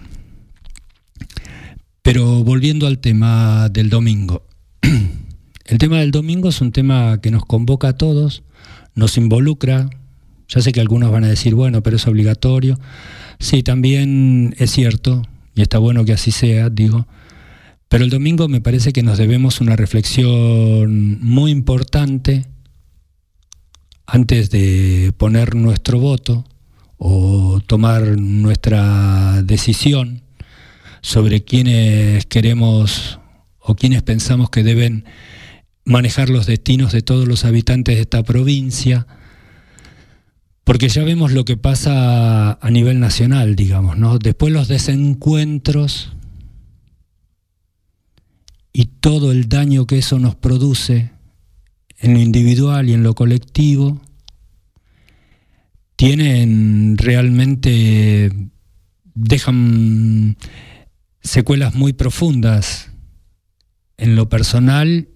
[2.02, 4.46] Pero volviendo al tema del domingo.
[5.66, 8.44] El tema del domingo es un tema que nos convoca a todos,
[8.96, 9.90] nos involucra.
[10.48, 12.80] Ya sé que algunos van a decir, bueno, pero es obligatorio.
[13.40, 15.22] Sí, también es cierto,
[15.54, 17.08] y está bueno que así sea, digo,
[17.90, 22.46] pero el domingo me parece que nos debemos una reflexión muy importante
[24.08, 26.46] antes de poner nuestro voto
[26.98, 30.22] o tomar nuestra decisión
[31.02, 33.20] sobre quiénes queremos
[33.60, 35.06] o quiénes pensamos que deben
[35.86, 39.08] manejar los destinos de todos los habitantes de esta provincia,
[40.64, 44.18] porque ya vemos lo que pasa a nivel nacional, digamos, ¿no?
[44.18, 46.12] Después los desencuentros
[48.74, 51.12] y todo el daño que eso nos produce
[52.00, 54.02] en lo individual y en lo colectivo,
[55.96, 58.32] tienen realmente,
[59.14, 60.36] dejan
[61.22, 62.92] secuelas muy profundas
[63.98, 65.10] en lo personal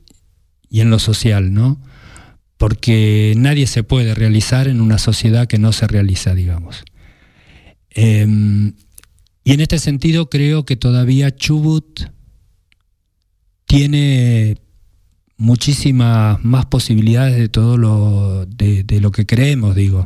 [0.70, 1.82] y en lo social, ¿no?
[2.58, 6.84] Porque nadie se puede realizar en una sociedad que no se realiza, digamos.
[7.90, 8.74] Em,
[9.44, 12.02] y en este sentido creo que todavía Chubut
[13.66, 14.58] tiene
[15.38, 20.06] muchísimas más posibilidades de todo lo, de, lo que creemos, digo.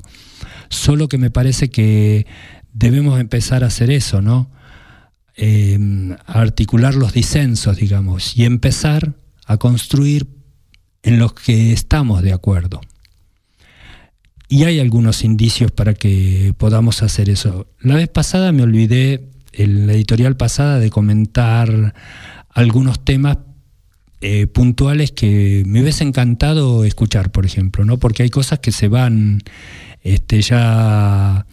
[0.69, 2.28] Solo que me parece que
[2.71, 4.52] debemos empezar a hacer eso, ¿no?
[5.36, 10.28] Em, a articular los disensos, digamos, y empezar a construir
[11.03, 12.81] en los que estamos de acuerdo.
[14.49, 17.67] Y hay algunos indicios para que podamos hacer eso.
[17.81, 21.93] La vez pasada me olvidé, en la editorial pasada, de comentar
[22.49, 23.38] algunos temas
[24.21, 27.97] eh, puntuales que me hubiese encantado escuchar, por ejemplo, ¿no?
[27.97, 29.41] Porque hay cosas que se van
[30.03, 31.45] este, ya,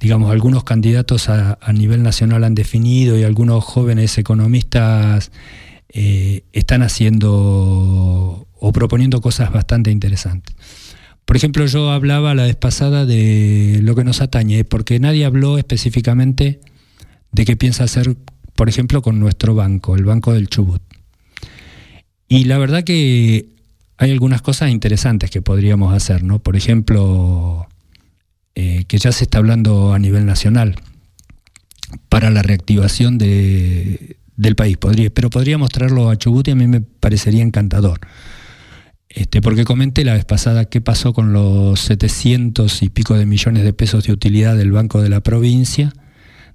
[0.00, 5.30] digamos, algunos candidatos a, nivel nacional han definido y algunos jóvenes economistas
[5.88, 10.54] eh, están haciendo o proponiendo cosas bastante interesantes.
[11.24, 15.58] Por ejemplo, yo hablaba la vez pasada de lo que nos atañe, porque nadie habló
[15.58, 16.60] específicamente
[17.32, 18.16] de qué piensa hacer,
[18.56, 20.82] por ejemplo, con nuestro banco, el Banco del Chubut.
[22.28, 23.48] Y la verdad que
[23.96, 26.38] hay algunas cosas interesantes que podríamos hacer, ¿no?
[26.38, 27.66] Por ejemplo,
[28.54, 30.76] eh, que ya se está hablando a nivel nacional
[32.08, 34.78] para la reactivación de, del país,
[35.12, 38.00] pero podría mostrarlo a Chubut y a mí me parecería encantador.
[39.12, 43.64] Este, porque comenté la vez pasada qué pasó con los 700 y pico de millones
[43.64, 45.92] de pesos de utilidad del Banco de la Provincia,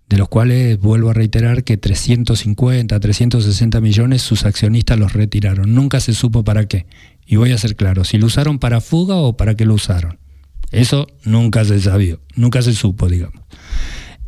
[0.08, 5.76] de los cuales vuelvo a reiterar que 350, 360 millones sus accionistas los retiraron.
[5.76, 6.86] Nunca se supo para qué.
[7.26, 10.18] Y voy a ser claro, si lo usaron para fuga o para qué lo usaron.
[10.72, 13.44] Eso nunca se sabió, nunca se supo, digamos.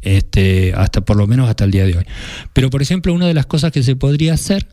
[0.01, 2.05] Este, hasta por lo menos hasta el día de hoy.
[2.51, 4.67] Pero por ejemplo, una de las cosas que se podría hacer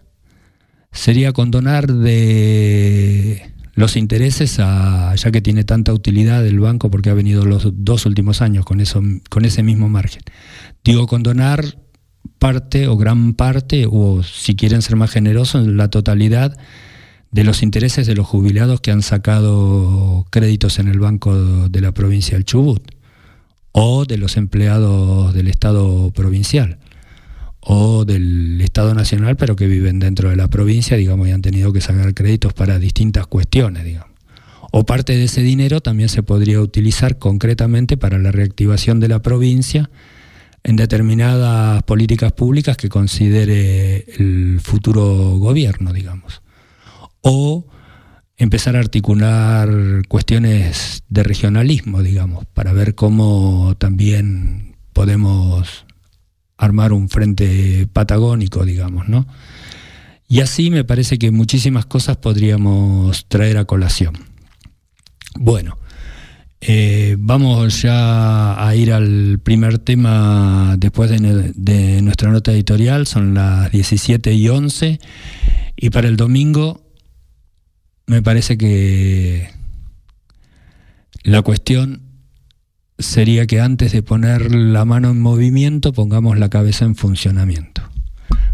[0.95, 7.15] sería condonar de los intereses a, ya que tiene tanta utilidad el banco porque ha
[7.15, 10.23] venido los dos últimos años con eso con ese mismo margen.
[10.85, 11.79] Digo condonar
[12.39, 16.57] parte o gran parte o si quieren ser más generosos la totalidad
[17.33, 21.93] de los intereses de los jubilados que han sacado créditos en el banco de la
[21.93, 22.83] provincia del Chubut
[23.73, 26.79] o de los empleados del Estado provincial
[27.67, 31.73] o del Estado Nacional, pero que viven dentro de la provincia, digamos, y han tenido
[31.73, 34.11] que sacar créditos para distintas cuestiones, digamos.
[34.71, 39.23] O parte de ese dinero también se podría utilizar concretamente para la reactivación de la
[39.23, 39.89] provincia
[40.63, 46.43] en determinadas políticas públicas que considere el futuro gobierno, digamos.
[47.21, 47.67] O
[48.37, 49.71] empezar a articular
[50.09, 55.87] cuestiones de regionalismo, digamos, para ver cómo también podemos
[56.57, 59.27] armar un frente patagónico, digamos, ¿no?
[60.29, 64.15] Y así me parece que muchísimas cosas podríamos traer a colación.
[65.37, 65.79] Bueno,
[66.61, 73.35] eh, vamos ya a ir al primer tema después de, de, nuestra nota editorial, son
[73.35, 74.99] las 17 y 11,
[75.77, 76.83] y para el domingo
[78.07, 79.51] me parece que
[81.23, 82.04] la cuestión
[82.99, 87.83] sería que antes de poner la mano en movimiento pongamos la cabeza en funcionamiento.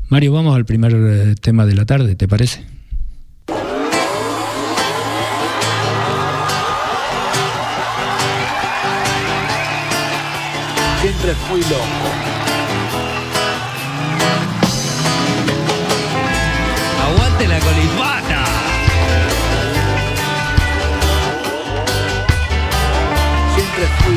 [0.09, 2.65] Mario, vamos al primer eh, tema de la tarde, ¿te parece?
[11.01, 12.40] Siempre fui loco.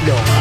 [0.04, 0.33] Siempre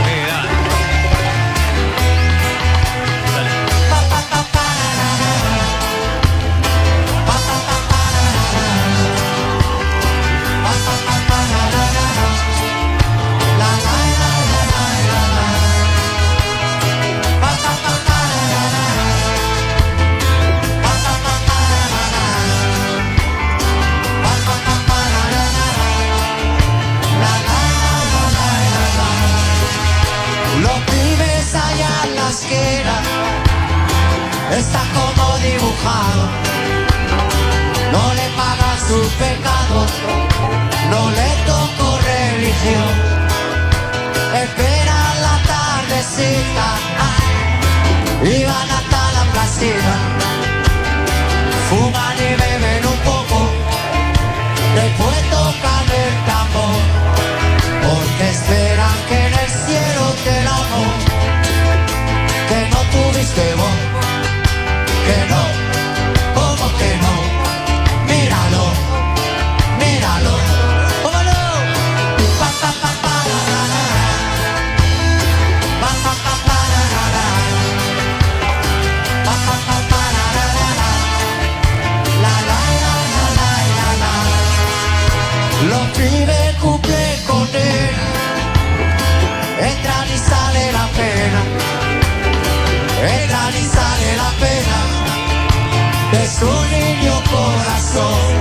[97.92, 98.31] song.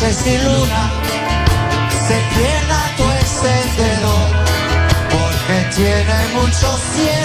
[0.00, 0.92] Noche sin luna
[2.06, 4.28] se pierda tu encendedor.
[5.10, 7.15] Porque tiene mucho cielo,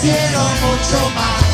[0.00, 1.45] quiero mucho más.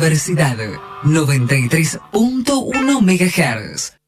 [0.00, 0.56] Universidad
[1.02, 3.99] 93.1 MHz.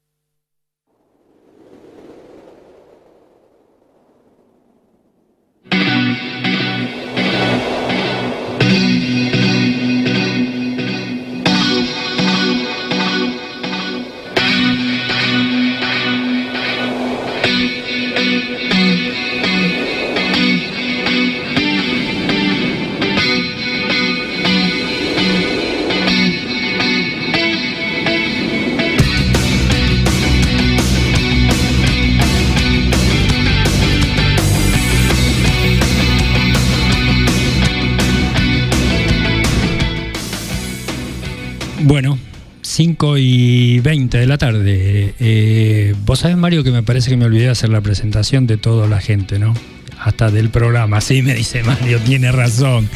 [44.37, 45.13] tarde.
[45.19, 48.57] Eh, vos sabés, Mario, que me parece que me olvidé de hacer la presentación de
[48.57, 49.53] toda la gente, ¿no?
[49.99, 52.89] Hasta del programa, sí, me dice Mario, tiene razón.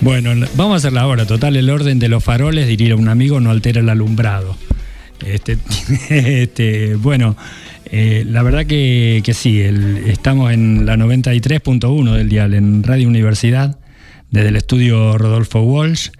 [0.00, 1.26] Bueno, vamos a hacerla ahora.
[1.26, 4.56] Total, el orden de los faroles, diría un amigo, no altera el alumbrado.
[5.24, 5.58] Este,
[6.10, 7.36] este bueno,
[7.86, 13.78] eh, la verdad que, que sí, estamos en la 93.1 del dial, en Radio Universidad,
[14.30, 16.10] desde el estudio Rodolfo Walsh.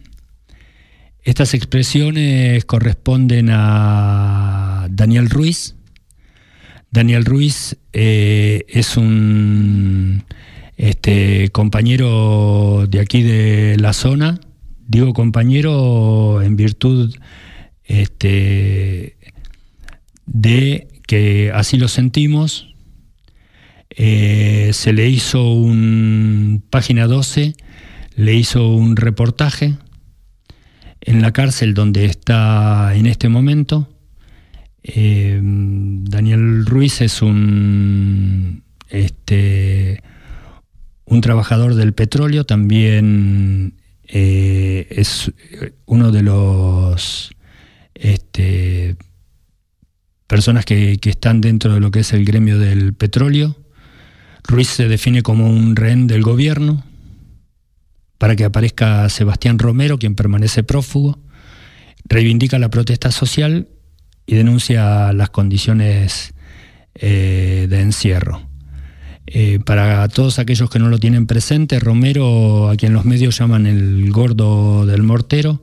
[1.23, 5.75] Estas expresiones corresponden a Daniel Ruiz.
[6.91, 10.25] Daniel Ruiz eh, es un
[10.77, 14.41] este, compañero de aquí de la zona.
[14.87, 17.14] Digo compañero en virtud
[17.85, 19.16] este,
[20.25, 22.75] de que así lo sentimos.
[23.91, 27.55] Eh, se le hizo un página 12,
[28.14, 29.77] le hizo un reportaje
[31.09, 33.89] en la cárcel donde está en este momento.
[34.83, 40.03] Eh, Daniel Ruiz es un, este,
[41.07, 45.33] un trabajador del petróleo, también eh, es
[45.87, 47.31] uno de los
[47.95, 48.97] este,
[50.27, 53.57] personas que, que, están dentro de lo que es el gremio del petróleo.
[54.47, 56.85] Ruiz se define como un rehén del gobierno,
[58.19, 61.19] para que aparezca Sebastián Romero, quien permanece prófugo,
[62.05, 63.69] reivindica la protesta social
[64.27, 66.35] y denuncia las condiciones
[66.95, 68.43] eh, de encierro.
[69.27, 73.66] Eh, para todos aquellos que no lo tienen presente, Romero, a quien los medios llaman
[73.66, 75.62] el gordo del mortero,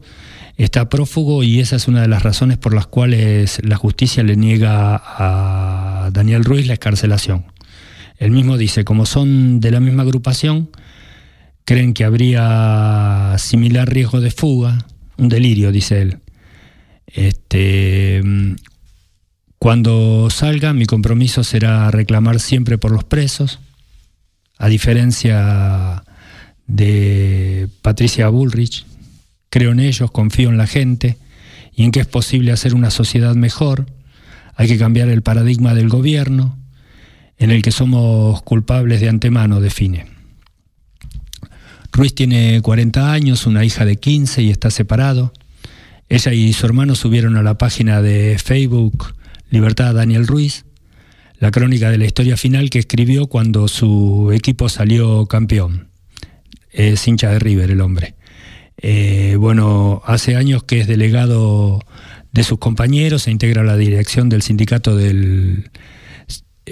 [0.56, 4.36] está prófugo y esa es una de las razones por las cuales la justicia le
[4.36, 7.46] niega a Daniel Ruiz la escarcelación.
[8.18, 10.70] Él mismo dice, como son de la misma agrupación,
[11.66, 14.86] creen que habría similar riesgo de fuga,
[15.18, 16.20] un delirio, dice él.
[17.08, 18.22] Este,
[19.58, 23.60] cuando salga, mi compromiso será reclamar siempre por los presos,
[24.58, 26.04] a diferencia
[26.68, 28.86] de Patricia Bullrich.
[29.50, 31.18] Creo en ellos, confío en la gente
[31.74, 33.88] y en que es posible hacer una sociedad mejor.
[34.56, 36.58] Hay que cambiar el paradigma del gobierno,
[37.38, 40.15] en el que somos culpables de antemano, define.
[41.96, 45.32] Ruiz tiene 40 años, una hija de 15 y está separado.
[46.10, 49.16] Ella y su hermano subieron a la página de Facebook
[49.50, 50.66] Libertad Daniel Ruiz
[51.40, 55.88] la crónica de la historia final que escribió cuando su equipo salió campeón.
[56.70, 58.16] Es hincha de River el hombre.
[58.78, 61.80] Eh, bueno, hace años que es delegado
[62.34, 65.70] de sus compañeros, se integra a la dirección del sindicato del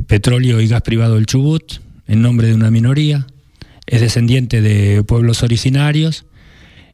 [0.05, 1.75] petróleo y gas privado del Chubut,
[2.07, 3.25] en nombre de una minoría
[3.85, 6.25] es descendiente de pueblos originarios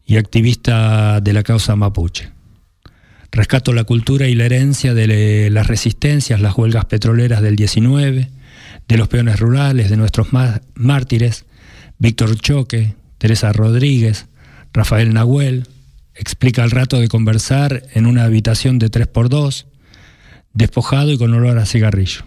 [0.05, 2.31] y activista de la causa mapuche.
[3.31, 8.29] Rescato la cultura y la herencia de las resistencias, las huelgas petroleras del 19,
[8.87, 10.29] de los peones rurales, de nuestros
[10.73, 11.45] mártires,
[11.99, 14.25] Víctor Choque, Teresa Rodríguez,
[14.73, 15.67] Rafael Nahuel,
[16.15, 19.65] explica el rato de conversar en una habitación de 3x2,
[20.53, 22.23] despojado y con olor a cigarrillo.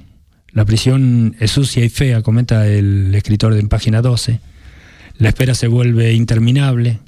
[0.52, 4.38] La prisión es sucia y fea, comenta el escritor de página 12
[5.16, 7.00] la espera se vuelve interminable,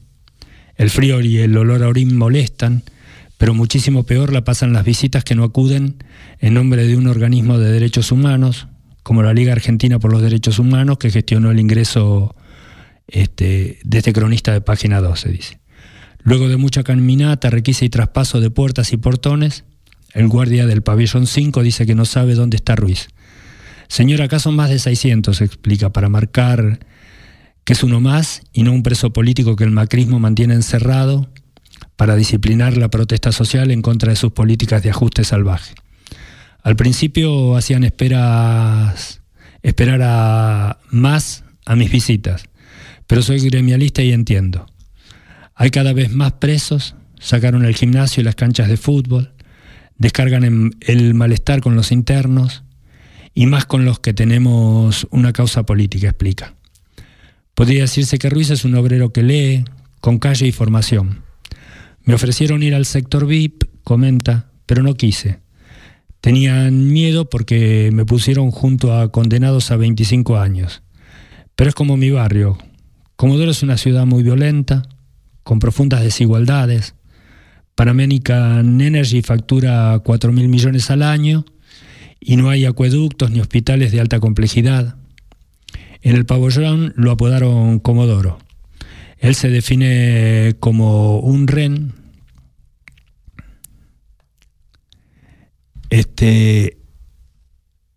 [0.76, 2.82] el frío y el olor a orín molestan,
[3.38, 5.96] pero muchísimo peor la pasan las visitas que no acuden
[6.40, 8.68] en nombre de un organismo de derechos humanos,
[9.02, 12.34] como la Liga Argentina por los Derechos Humanos, que gestionó el ingreso
[13.06, 15.58] este, de este cronista de página 12, dice.
[16.22, 19.64] Luego de mucha caminata, requisa y traspaso de puertas y portones,
[20.14, 23.08] el guardia del pabellón 5 dice que no sabe dónde está Ruiz.
[23.88, 26.78] Señor, acá son más de 600, explica, para marcar
[27.64, 31.28] que es uno más y no un preso político que el macrismo mantiene encerrado
[31.96, 35.74] para disciplinar la protesta social en contra de sus políticas de ajuste salvaje.
[36.62, 39.20] Al principio hacían esperas,
[39.62, 42.44] esperar a más a mis visitas,
[43.06, 44.66] pero soy gremialista y entiendo.
[45.54, 49.32] Hay cada vez más presos, sacaron el gimnasio y las canchas de fútbol,
[49.96, 52.64] descargan el malestar con los internos
[53.34, 56.54] y más con los que tenemos una causa política, explica.
[57.54, 59.64] Podría decirse que Ruiz es un obrero que lee,
[60.00, 61.22] con calle y formación.
[62.02, 65.40] Me ofrecieron ir al sector VIP, comenta, pero no quise.
[66.20, 70.82] Tenían miedo porque me pusieron junto a condenados a 25 años.
[71.54, 72.58] Pero es como mi barrio.
[73.16, 74.82] Comodoro es una ciudad muy violenta,
[75.44, 76.94] con profundas desigualdades.
[77.74, 81.44] Panamerican Energy factura 4 mil millones al año
[82.20, 84.96] y no hay acueductos ni hospitales de alta complejidad.
[86.04, 88.38] En el pabellón lo apodaron Comodoro.
[89.18, 91.94] Él se define como un ren.
[95.88, 96.76] Este,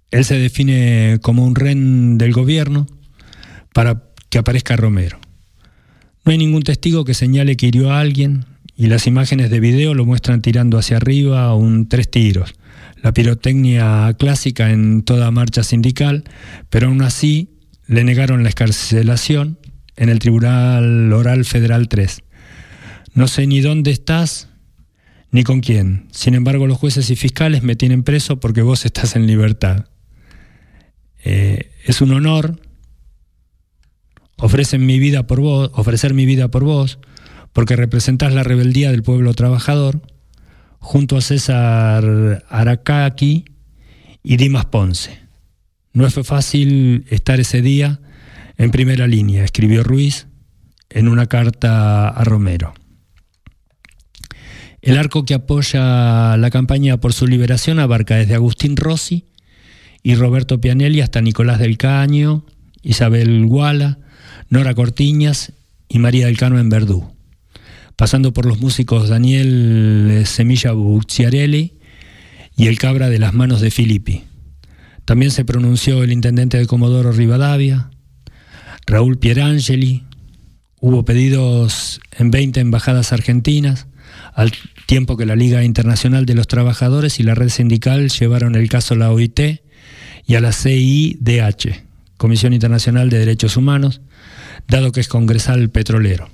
[0.09, 2.87] él se define como un ren del gobierno
[3.73, 5.19] para que aparezca Romero.
[6.23, 8.45] No hay ningún testigo que señale que hirió a alguien
[8.77, 12.55] y las imágenes de video lo muestran tirando hacia arriba un tres tiros.
[13.03, 16.23] La pirotecnia clásica en toda marcha sindical,
[16.69, 17.56] pero aún así
[17.87, 19.59] le negaron la escarcelación
[19.95, 22.23] en el Tribunal Oral Federal 3.
[23.13, 24.49] No sé ni dónde estás
[25.31, 26.07] ni con quién.
[26.11, 29.85] Sin embargo, los jueces y fiscales me tienen preso porque vos estás en libertad.
[31.23, 32.59] Eh, es un honor
[34.37, 36.99] ofrecen mi vida por vos, ofrecer mi vida por vos,
[37.53, 40.01] porque representás la rebeldía del pueblo trabajador,
[40.79, 43.45] junto a César Aracaki
[44.23, 45.26] y Dimas Ponce.
[45.97, 47.99] No fue fácil estar ese día
[48.59, 50.27] en primera línea, escribió Ruiz
[50.91, 52.75] en una carta a Romero.
[54.83, 59.25] El arco que apoya la campaña por su liberación abarca desde Agustín Rossi
[60.03, 62.45] y Roberto Pianelli hasta Nicolás del Caño,
[62.83, 63.97] Isabel Guala,
[64.51, 65.53] Nora Cortiñas
[65.89, 67.11] y María del Carmen Verdú,
[67.95, 71.79] pasando por los músicos Daniel Semilla Bucciarelli
[72.55, 74.26] y el Cabra de las manos de Filippi.
[75.07, 77.91] También se pronunció el intendente de Comodoro Rivadavia,
[78.85, 80.03] Raúl Pierangeli,
[80.81, 83.87] hubo pedidos en 20 embajadas argentinas,
[84.33, 84.51] al
[84.85, 88.95] tiempo que la Liga Internacional de los Trabajadores y la red sindical llevaron el caso
[88.95, 89.61] a la OIT
[90.25, 91.85] y a la CIDH,
[92.17, 94.01] Comisión Internacional de Derechos Humanos,
[94.67, 96.27] dado que es congresal petrolero.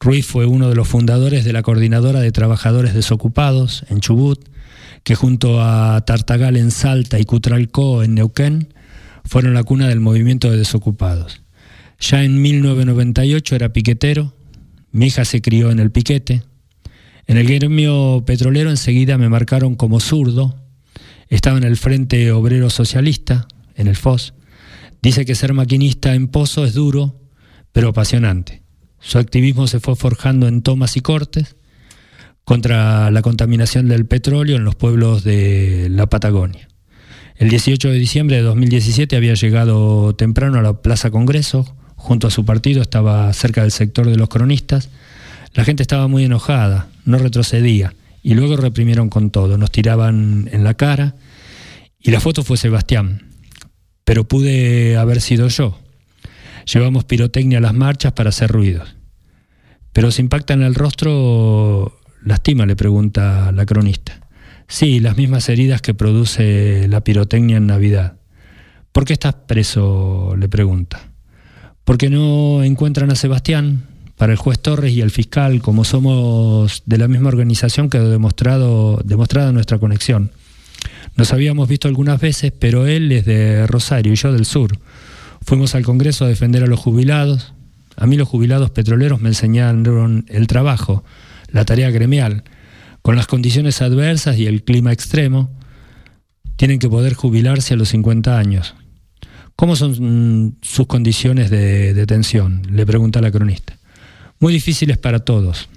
[0.00, 4.50] Ruiz fue uno de los fundadores de la Coordinadora de Trabajadores Desocupados en Chubut,
[5.04, 8.74] que junto a Tartagal en Salta y Cutralcó en Neuquén
[9.24, 11.42] fueron la cuna del movimiento de desocupados.
[11.98, 14.34] Ya en 1998 era piquetero,
[14.92, 16.42] mi hija se crió en el piquete.
[17.26, 20.56] En el gremio petrolero enseguida me marcaron como zurdo,
[21.28, 23.46] estaba en el Frente Obrero Socialista,
[23.76, 24.34] en el FOS.
[25.02, 27.20] Dice que ser maquinista en Pozo es duro,
[27.72, 28.62] pero apasionante.
[28.98, 31.56] Su activismo se fue forjando en tomas y cortes
[32.44, 36.68] contra la contaminación del petróleo en los pueblos de la Patagonia.
[37.36, 42.30] El 18 de diciembre de 2017 había llegado temprano a la Plaza Congreso, junto a
[42.30, 44.90] su partido estaba cerca del sector de los cronistas.
[45.54, 50.64] La gente estaba muy enojada, no retrocedía, y luego reprimieron con todo, nos tiraban en
[50.64, 51.14] la cara,
[51.98, 53.22] y la foto fue Sebastián,
[54.04, 55.78] pero pude haber sido yo,
[56.72, 58.94] Llevamos pirotecnia a las marchas para hacer ruidos.
[59.92, 64.20] Pero se impacta en el rostro, lastima, le pregunta la cronista.
[64.68, 68.14] Sí, las mismas heridas que produce la pirotecnia en Navidad.
[68.92, 70.34] ¿Por qué estás preso?
[70.38, 71.00] le pregunta.
[71.84, 73.86] Porque no encuentran a Sebastián.
[74.16, 79.00] Para el juez Torres y el fiscal, como somos de la misma organización, quedó demostrado,
[79.02, 80.30] demostrada nuestra conexión.
[81.16, 84.78] Nos habíamos visto algunas veces, pero él es de Rosario y yo del sur.
[85.44, 87.54] Fuimos al Congreso a defender a los jubilados.
[87.96, 91.02] A mí los jubilados petroleros me enseñaron el trabajo,
[91.52, 92.44] la tarea gremial.
[93.02, 95.50] Con las condiciones adversas y el clima extremo,
[96.56, 98.74] tienen que poder jubilarse a los 50 años.
[99.56, 102.62] ¿Cómo son mm, sus condiciones de detención?
[102.70, 103.76] Le pregunta la cronista.
[104.38, 105.68] Muy difíciles para todos.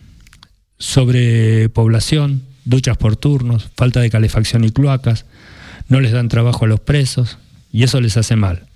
[0.77, 5.25] Sobrepoblación, duchas por turnos, falta de calefacción y cloacas,
[5.89, 7.37] no les dan trabajo a los presos
[7.71, 8.67] y eso les hace mal.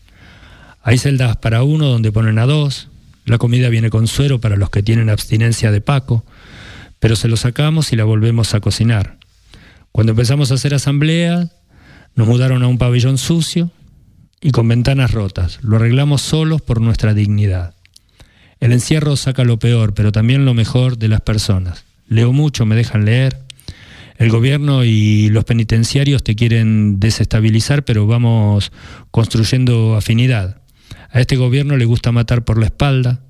[0.82, 2.90] Hay celdas para uno donde ponen a dos,
[3.26, 6.26] la comida viene con suero para los que tienen abstinencia de Paco,
[7.00, 9.18] pero se lo sacamos y la volvemos a cocinar.
[9.92, 11.50] Cuando empezamos a hacer asamblea,
[12.16, 13.72] nos mudaron a un pabellón sucio
[14.42, 15.60] y con ventanas rotas.
[15.62, 17.76] Lo arreglamos solos por nuestra dignidad.
[18.60, 21.86] El encierro saca lo peor, pero también lo mejor de las personas.
[22.08, 23.40] Leo mucho, me dejan leer.
[24.18, 28.72] El gobierno y los penitenciarios te quieren desestabilizar, pero vamos
[29.12, 30.62] construyendo afinidad.
[31.12, 33.22] A este gobierno le gusta matar por la espalda.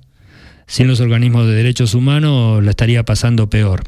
[0.68, 3.84] Sin los organismos de derechos humanos la estaría pasando peor.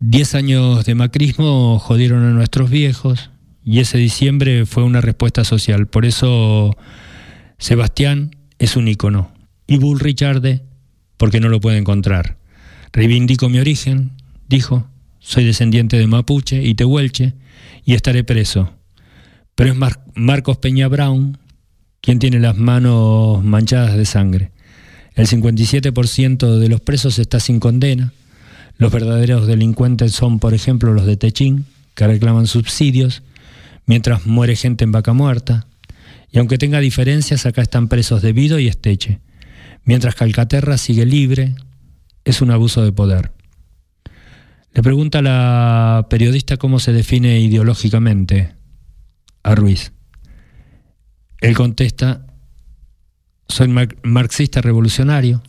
[0.00, 3.30] Diez años de macrismo jodieron a nuestros viejos
[3.64, 5.86] y ese diciembre fue una respuesta social.
[5.86, 6.76] Por eso
[7.56, 9.32] Sebastián es un ícono
[9.66, 10.64] y Bull Richarde
[11.16, 12.36] porque no lo puede encontrar.
[12.92, 14.10] Reivindico mi origen,
[14.48, 14.86] dijo,
[15.20, 17.34] soy descendiente de Mapuche y Tehuelche
[17.84, 18.74] y estaré preso.
[19.54, 19.78] Pero es
[20.14, 21.38] Marcos Peña Brown
[22.00, 24.50] ¿Quién tiene las manos manchadas de sangre.
[25.20, 28.14] El 57% de los presos está sin condena.
[28.78, 33.22] Los verdaderos delincuentes son, por ejemplo, los de Techín, que reclaman subsidios,
[33.84, 35.66] mientras muere gente en vaca muerta.
[36.32, 39.20] Y aunque tenga diferencias, acá están presos de Vido y Esteche.
[39.84, 41.54] Mientras Calcaterra sigue libre,
[42.24, 43.30] es un abuso de poder.
[44.72, 48.54] Le pregunta la periodista cómo se define ideológicamente
[49.42, 49.92] a Ruiz.
[51.42, 52.24] Él contesta,
[53.50, 53.68] soy
[54.02, 55.42] marxista revolucionario.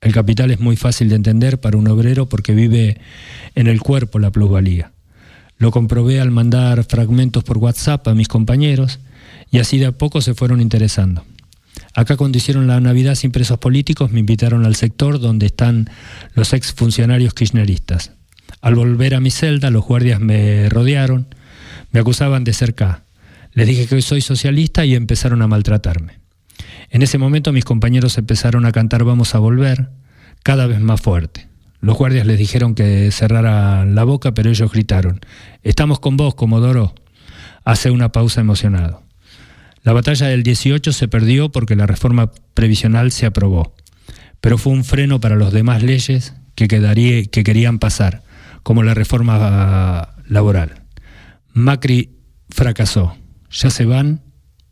[0.00, 2.98] El capital es muy fácil de entender para un obrero porque vive
[3.54, 4.92] en el cuerpo la plusvalía.
[5.58, 8.98] Lo comprobé al mandar fragmentos por WhatsApp a mis compañeros
[9.50, 11.24] y así de a poco se fueron interesando.
[11.94, 15.90] Acá cuando hicieron la Navidad sin presos políticos me invitaron al sector donde están
[16.34, 18.12] los ex funcionarios kirchneristas.
[18.62, 21.34] Al volver a mi celda, los guardias me rodearon,
[21.92, 23.02] me acusaban de ser K.
[23.52, 26.20] Les dije que soy socialista y empezaron a maltratarme.
[26.90, 29.90] En ese momento mis compañeros empezaron a cantar Vamos a volver,
[30.42, 31.48] cada vez más fuerte.
[31.80, 35.20] Los guardias les dijeron que cerraran la boca, pero ellos gritaron,
[35.62, 36.94] Estamos con vos, Comodoro.
[37.64, 39.02] Hace una pausa emocionado.
[39.82, 43.74] La batalla del 18 se perdió porque la reforma previsional se aprobó,
[44.40, 48.22] pero fue un freno para las demás leyes que, quedaría, que querían pasar,
[48.62, 50.82] como la reforma laboral.
[51.52, 52.10] Macri
[52.50, 53.16] fracasó,
[53.50, 54.20] ya se van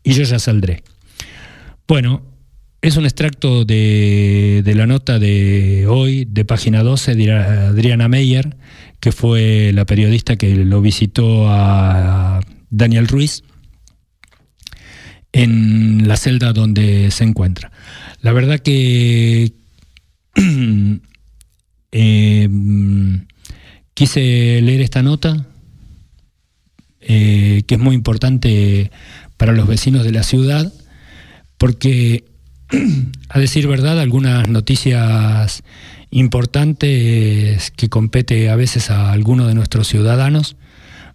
[0.03, 0.83] y yo ya saldré.
[1.89, 2.21] Bueno,
[2.83, 8.57] es un extracto de, la nota de hoy, de página 12, de Adriana Meyer,
[8.99, 13.41] que fue la periodista que lo visitó a Daniel Ruiz
[15.31, 17.71] en la celda donde se encuentra.
[18.21, 19.51] La verdad que
[21.91, 22.49] eh,
[23.95, 25.47] Quise leer esta nota,
[27.01, 28.91] eh, que es muy importante
[29.37, 30.71] para los vecinos de la ciudad,
[31.59, 32.23] porque,
[33.29, 35.61] a decir verdad, algunas noticias
[36.09, 40.55] importantes que compete a veces a algunos de nuestros ciudadanos,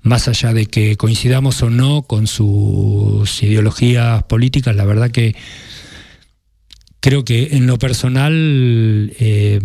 [0.03, 5.35] más allá de que coincidamos o no con sus ideologías políticas, la verdad que
[7.01, 9.61] creo que en lo personal eh,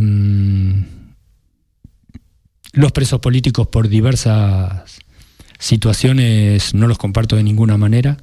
[2.71, 4.99] los presos políticos por diversas
[5.59, 8.17] situaciones no los comparto de ninguna manera.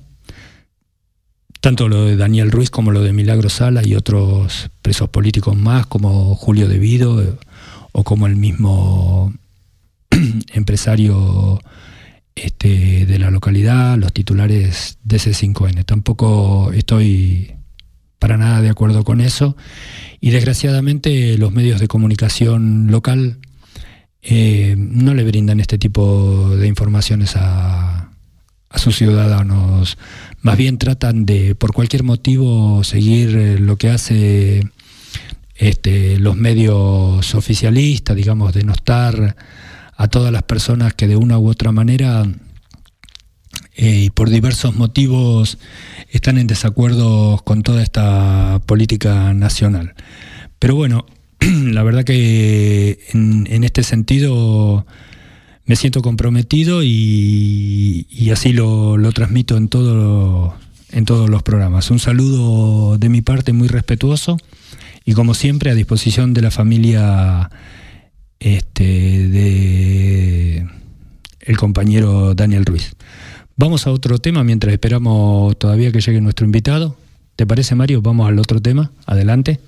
[1.61, 5.87] Tanto lo de Daniel Ruiz como lo de Milagro Sala y otros presos políticos más,
[5.87, 7.39] como Julio De Vido
[7.93, 9.33] o como el mismo
[10.53, 11.61] empresario
[12.35, 15.85] este, de la localidad, los titulares de C5N.
[15.85, 17.55] Tampoco estoy
[18.19, 19.57] para nada de acuerdo con eso
[20.21, 23.39] y desgraciadamente los medios de comunicación local
[24.23, 28.11] eh, no le brindan este tipo de informaciones a,
[28.75, 29.97] sus ciudadanos.
[30.43, 34.63] Más bien tratan de, por cualquier motivo, seguir eh, lo que hace
[35.55, 39.37] este, los medios oficialistas, digamos, denostar
[39.97, 42.27] a todas las personas que de una u otra manera
[43.75, 45.59] eh, y por diversos motivos
[46.11, 49.95] están en desacuerdo con toda esta política nacional.
[50.59, 51.07] Pero bueno,
[51.41, 54.87] la verdad que en, este sentido
[55.67, 60.55] me siento comprometido y, así lo, transmito en, todo,
[60.91, 61.91] en todos los programas.
[61.91, 64.39] Un saludo de mi parte muy respetuoso
[65.05, 67.51] y como siempre a disposición de la familia
[68.39, 68.85] este,
[69.29, 70.67] de
[71.41, 72.95] el compañero Daniel Ruiz.
[73.57, 76.97] Vamos a otro tema mientras esperamos todavía que llegue nuestro invitado.
[77.37, 78.03] ¿Te parece Mario?
[78.03, 78.91] Vamos al otro tema.
[79.07, 79.61] Adelante.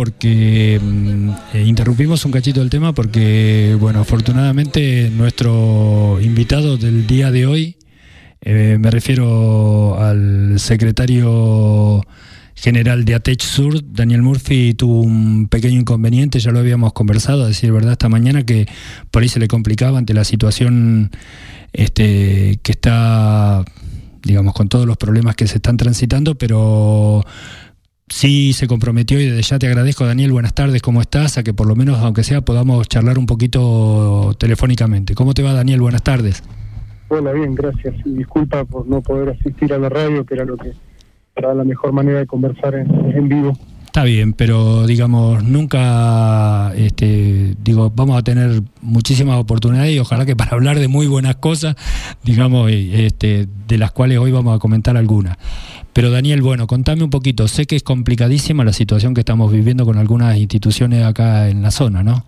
[0.00, 7.30] Porque mm, eh, interrumpimos un cachito el tema porque, bueno, afortunadamente nuestro invitado del día
[7.30, 7.76] de hoy,
[8.40, 12.00] eh, me refiero al secretario
[12.54, 17.48] general de ATECH Sur, Daniel Murphy, tuvo un pequeño inconveniente, ya lo habíamos conversado, a
[17.48, 18.66] decir verdad, esta mañana, que
[19.10, 21.10] por ahí se le complicaba ante la situación
[21.74, 23.66] este, que está
[24.22, 27.24] digamos, con todos los problemas que se están transitando, pero
[28.10, 31.38] sí se comprometió y desde ya te agradezco, Daniel, buenas tardes, ¿cómo estás?
[31.38, 35.14] A que por lo menos, aunque sea, podamos charlar un poquito telefónicamente.
[35.14, 35.80] ¿Cómo te va, Daniel?
[35.80, 36.42] Buenas tardes.
[37.08, 37.94] Hola, bien, gracias.
[38.04, 40.72] Y disculpa por no poder asistir a la radio, que era lo que
[41.36, 43.56] era la mejor manera de conversar en, en vivo.
[43.90, 50.36] Está bien, pero digamos, nunca, este, digo, vamos a tener muchísimas oportunidades y ojalá que
[50.36, 51.74] para hablar de muy buenas cosas,
[52.22, 55.36] digamos, este, de las cuales hoy vamos a comentar algunas.
[55.92, 59.84] Pero Daniel, bueno, contame un poquito, sé que es complicadísima la situación que estamos viviendo
[59.84, 62.24] con algunas instituciones acá en la zona, ¿no?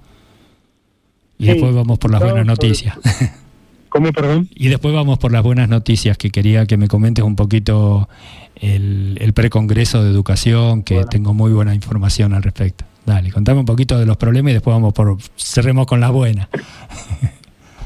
[1.39, 2.97] Y Sí, después vamos por las buenas noticias.
[3.89, 4.49] ¿Cómo, perdón?
[4.55, 8.09] Y después vamos por las buenas noticias, que quería que me comentes un poquito
[8.57, 11.09] el, el precongreso de educación, que Bueno.
[11.09, 12.85] tengo muy buena información al respecto.
[13.05, 16.49] Dale, contame un poquito de los problemas y después vamos por, cerremos con las buenas.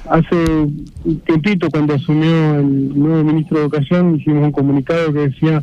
[0.09, 0.37] Hace
[1.05, 5.63] un tiempito, cuando asumió el nuevo ministro de Educación, hicimos un comunicado que decía,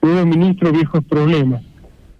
[0.00, 1.62] nuevo ministro, viejos problemas.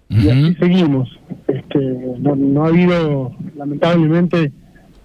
[0.09, 1.09] Y así seguimos.
[1.47, 1.79] Este,
[2.19, 4.51] no, no ha habido, lamentablemente,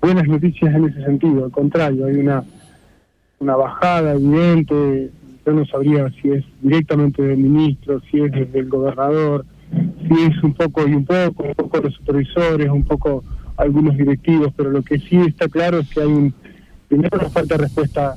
[0.01, 1.45] buenas noticias en ese sentido.
[1.47, 2.45] Al contrario, hay una,
[3.39, 5.11] una bajada evidente.
[5.47, 9.47] Yo no sabría si es directamente del ministro, si es desde el gobernador,
[10.07, 13.25] si es un poco y un poco, un poco los supervisores, un poco
[13.57, 16.35] algunos directivos, pero lo que sí está claro es que hay un,
[16.91, 18.17] primero una falta respuesta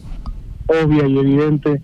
[0.66, 1.80] obvia y evidente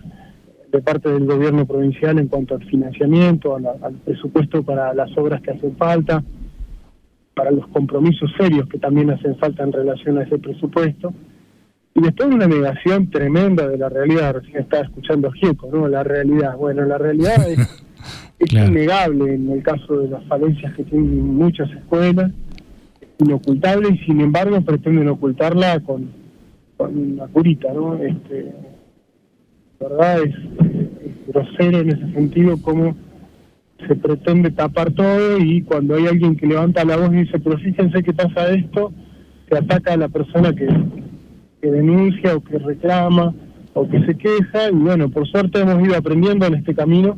[0.71, 5.15] de parte del gobierno provincial en cuanto al financiamiento, a la- al presupuesto para las
[5.17, 6.23] obras que hacen falta,
[7.35, 11.13] para los compromisos serios que también hacen falta en relación a ese presupuesto.
[11.93, 15.87] Y después una negación tremenda de la realidad, recién estaba escuchando a Gieco, ¿no?
[15.87, 16.57] La realidad.
[16.57, 17.59] Bueno, la realidad es,
[18.39, 18.67] es Claro.
[18.71, 22.31] innegable en el caso de las falencias que tienen muchas escuelas,
[23.19, 26.09] inocultable y sin embargo pretenden ocultarla con,
[26.79, 27.95] con una curita, ¿no?
[27.95, 28.53] Este,
[29.81, 30.35] la verdad es,
[31.27, 32.95] grosero en ese sentido como
[33.85, 37.57] se pretende tapar todo y cuando hay alguien que levanta la voz y dice, pero
[37.57, 38.93] fíjense que pasa esto,
[39.49, 40.67] se ataca a la persona que,
[41.61, 43.35] denuncia o que reclama
[43.73, 47.17] o que se queja y bueno, por suerte hemos ido aprendiendo en este camino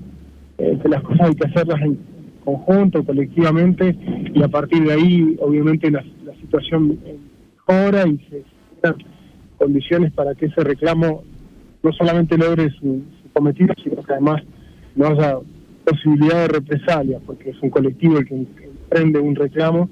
[0.57, 1.99] eh, que las cosas hay que hacerlas en
[2.43, 3.95] conjunto, colectivamente
[4.33, 6.99] y a partir de ahí obviamente la, la situación
[7.67, 8.43] mejora y se
[9.61, 11.23] condiciones para que ese reclamo
[11.83, 14.41] no solamente logre su, su cometido, sino que además
[14.95, 15.37] no haya
[15.85, 19.89] posibilidad de represalia, porque es un colectivo el que emprende un reclamo.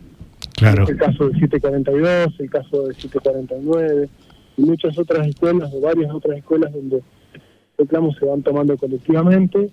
[0.55, 0.88] Claro.
[0.88, 4.09] El caso del 742, el caso del 749
[4.57, 7.01] y muchas otras escuelas, o varias otras escuelas donde
[7.78, 9.70] reclamos se van tomando colectivamente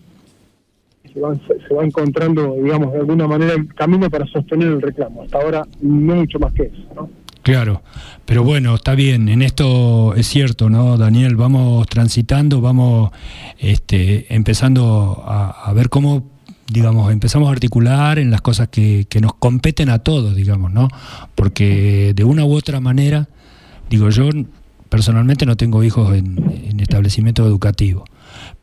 [1.12, 5.22] se van, se va encontrando, digamos, de alguna manera el camino para sostener el reclamo.
[5.22, 7.08] Hasta ahora no mucho más que eso, ¿no?
[7.46, 7.80] Claro,
[8.24, 11.36] pero bueno, está bien, en esto es cierto, ¿no, Daniel?
[11.36, 13.12] Vamos transitando, vamos
[13.56, 16.28] este, empezando a, a ver cómo,
[16.66, 20.88] digamos, empezamos a articular en las cosas que, que nos competen a todos, digamos, ¿no?
[21.36, 23.28] Porque de una u otra manera,
[23.90, 24.28] digo, yo
[24.88, 28.06] personalmente no tengo hijos en, en establecimiento educativo,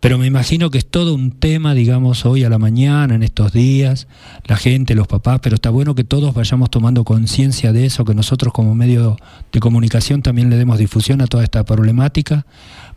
[0.04, 3.54] pero me imagino que es todo un tema, digamos, hoy a la mañana, en estos
[3.54, 4.10] días,
[4.44, 8.14] la gente, los papás, pero está bueno que todos vayamos tomando conciencia de eso, que
[8.14, 9.16] nosotros como medio
[9.54, 12.46] de comunicación también le demos difusión a toda esta problemática,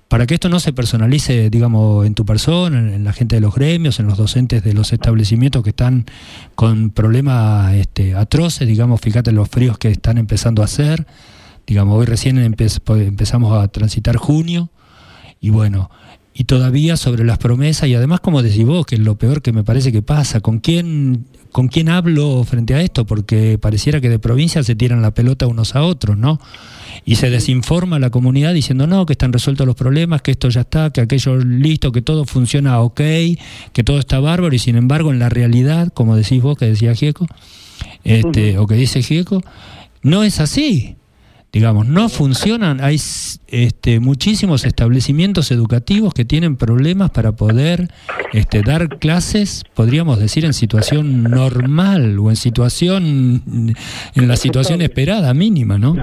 [0.09, 3.55] para que esto no se personalice, digamos, en tu persona, en, la gente de los
[3.55, 6.07] gremios, en los docentes de los establecimientos que están
[6.57, 11.07] con problemas este, atroces, digamos, fíjate los fríos que están empezando a hacer,
[11.69, 14.71] digamos, hoy recién empe- empezamos a transitar junio,
[15.41, 15.89] y bueno,
[16.39, 19.53] y todavía sobre las promesas y además como decís vos, que es lo peor que
[19.53, 23.07] me parece que pasa, ¿con quién, con quién hablo frente a esto?
[23.07, 26.39] Porque pareciera que de provincia se tiran la pelota unos a otros, ¿no?
[27.07, 30.63] Y se desinforma la comunidad diciendo, no, que están resueltos los problemas, que esto ya
[30.63, 33.01] está, que aquello listo, que todo funciona ok,
[33.73, 36.95] que todo está bárbaro, y sin embargo en la realidad, como decís vos, que decía
[36.95, 37.27] Gieco,
[38.05, 39.43] este, o que dice Gieco,
[40.03, 40.97] no es así
[41.57, 42.83] digamos, no funcionan.
[42.83, 42.97] Hay
[43.49, 47.89] este, muchísimos establecimientos educativos que tienen problemas para poder
[48.35, 53.43] este, dar clases, podríamos decir, en situación normal o en situación,
[54.15, 55.97] en la situación esperada, mínima, ¿no?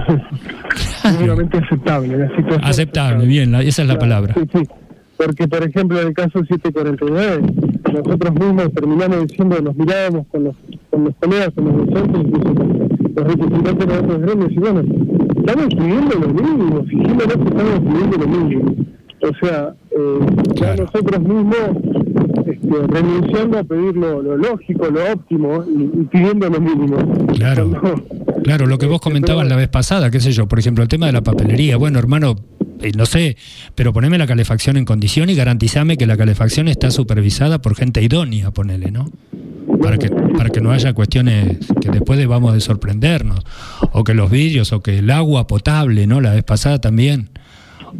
[1.02, 2.18] Seguramente aceptable.
[2.18, 4.34] La situación Aceptable, bien, la- esa es la palabra.
[4.34, 4.68] Sí, sí.
[5.16, 7.42] Porque, por ejemplo, en el caso 749,
[7.92, 10.56] nosotros mismos terminamos diciendo, nos mirábamos con los,
[10.90, 12.54] con los colegas, con los docentes, incluso
[13.14, 14.82] los representantes de otros gremios, y bueno,
[15.44, 18.74] estamos pidiendo lo mínimo, fijémonos que estamos pidiendo lo mínimo.
[19.22, 20.18] O sea, eh,
[20.56, 21.58] ya nosotros mismos
[22.46, 26.96] este, renunciando a pedir lo, lo lógico, lo óptimo y, y pidiendo lo mínimo.
[27.34, 27.70] Claro.
[27.70, 28.02] Cuando-
[28.42, 31.06] Claro, lo que vos comentabas la vez pasada, qué sé yo, por ejemplo, el tema
[31.06, 31.78] de la papelería.
[31.78, 32.36] Bueno, hermano,
[32.96, 33.36] no sé,
[33.74, 38.02] pero poneme la calefacción en condición y garantizame que la calefacción está supervisada por gente
[38.02, 39.10] idónea, ponele, ¿no?
[39.80, 43.44] Para que, para que no haya cuestiones que después vamos de sorprendernos.
[43.92, 46.20] O que los vidrios, o que el agua potable, ¿no?
[46.20, 47.30] La vez pasada también.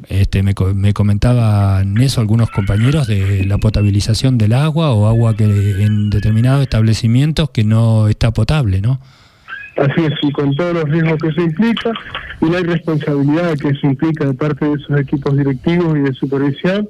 [0.08, 5.44] Este, me, me comentaban eso algunos compañeros de la potabilización del agua o agua que
[5.44, 9.00] en determinados establecimientos que no está potable, ¿no?
[9.76, 11.92] Así es, y con todos los riesgos que eso implica
[12.40, 16.88] y la irresponsabilidad que eso implica de parte de esos equipos directivos y de supervisión,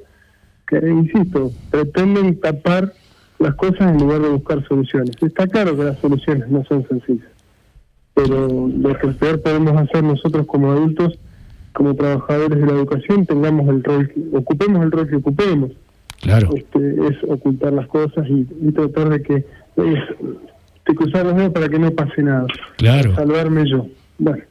[0.67, 2.93] que, insisto, pretenden tapar
[3.39, 5.11] las cosas en lugar de buscar soluciones.
[5.21, 7.27] Está claro que las soluciones no son sencillas,
[8.13, 11.17] pero lo que peor podemos hacer nosotros como adultos,
[11.73, 15.71] como trabajadores de la educación, tengamos el rol, que- ocupemos el rol que ocupemos
[16.21, 16.49] Claro.
[16.55, 19.99] este, es ocultar las cosas y, y tratar de que es,
[20.87, 22.45] de cruzar los dedos para que no pase nada.
[22.77, 23.15] Claro.
[23.15, 23.87] Salvarme yo.
[24.19, 24.43] Bueno,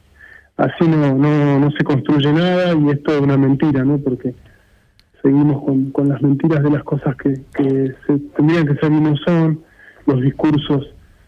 [0.57, 3.97] así no, no, no se construye nada y esto es una mentira, ¿no?
[3.97, 4.33] Porque
[5.21, 8.99] seguimos con, con las mentiras de las cosas que, que se tendrían que ser y
[9.01, 9.59] no son,
[10.05, 10.87] los discursos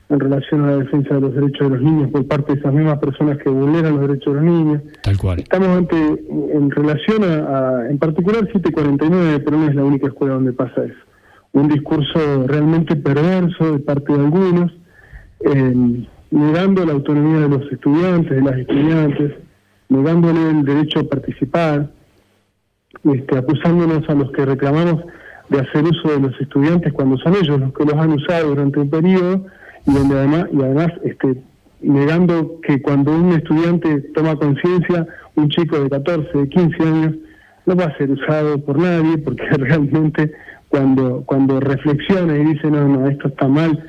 [0.10, 2.72] en relación a la defensa de los derechos de los niños por parte de esas
[2.74, 4.82] mismas personas que vulneran los derechos de los niños.
[5.02, 5.40] Tal cual.
[5.40, 5.96] Estamos ante,
[6.54, 7.34] en relación a,
[7.80, 10.96] a- en particular 749, pero no es la única escuela donde pasa eso.
[11.54, 14.72] Un discurso realmente perverso de parte de algunos,
[16.32, 19.34] negando la autonomía de los estudiantes, de las estudiantes,
[19.90, 21.90] negándole el derecho a participar,
[23.04, 25.04] este, acusándonos a los que reclamamos
[25.50, 28.80] de hacer uso de los estudiantes cuando son ellos los que los han usado durante
[28.80, 29.46] un periodo
[29.86, 31.42] y donde además y además este
[31.80, 37.16] negando que cuando un estudiante toma conciencia un chico de 14 de 15 años
[37.66, 40.34] no va a ser usado por nadie porque realmente
[40.68, 43.82] cuando cuando reflexiona y dice no no esto está mal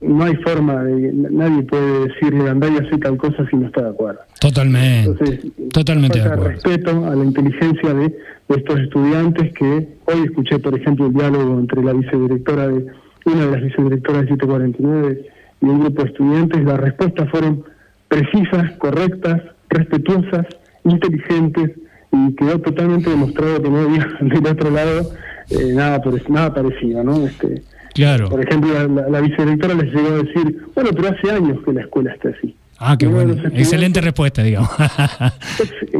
[0.00, 3.82] no hay forma de nadie puede decirle andá y hacer tal cosa si no está
[3.82, 5.10] de acuerdo Totalmente.
[5.10, 6.48] entonces, Totalmente de acuerdo.
[6.50, 8.08] respeto a la inteligencia de,
[8.48, 12.86] de estos estudiantes que hoy escuché, por ejemplo, el diálogo entre la vicedirectora de,
[13.26, 15.26] una de las vicedirectoras de 749
[15.60, 16.64] y un grupo de estudiantes.
[16.64, 17.64] Las respuestas fueron
[18.06, 20.46] precisas, correctas, respetuosas,
[20.84, 21.72] inteligentes
[22.12, 25.10] y quedó totalmente demostrado que no había del otro lado
[25.50, 27.26] eh, nada, nada parecido, ¿no?
[27.26, 27.62] Este,
[27.94, 28.28] Claro.
[28.28, 29.20] por ejemplo, la, la-
[29.74, 32.54] les llegó a decir, bueno, pero hace años que la escuela está así.
[32.80, 33.34] Ah, qué bueno.
[33.54, 34.70] Excelente respuesta, digamos.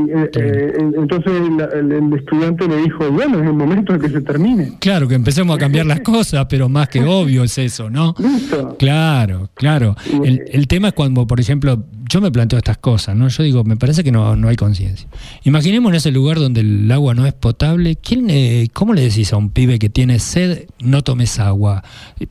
[0.00, 4.20] Eh, eh, entonces el, el estudiante le dijo, bueno, es el momento de que se
[4.20, 4.74] termine.
[4.78, 8.14] claro, que empecemos a cambiar las cosas, pero más que obvio es eso, ¿no?
[8.18, 8.76] Listo.
[8.78, 9.96] Claro, claro.
[10.24, 13.28] El, el tema es cuando, por ejemplo, yo me planteo estas cosas, ¿no?
[13.28, 15.08] Yo digo, me parece que no, no hay conciencia.
[15.44, 19.32] Imaginemos en ese lugar donde el agua no es potable, ¿quién, eh, ¿cómo le decís
[19.32, 21.82] a un pibe que tiene sed, no tomes agua?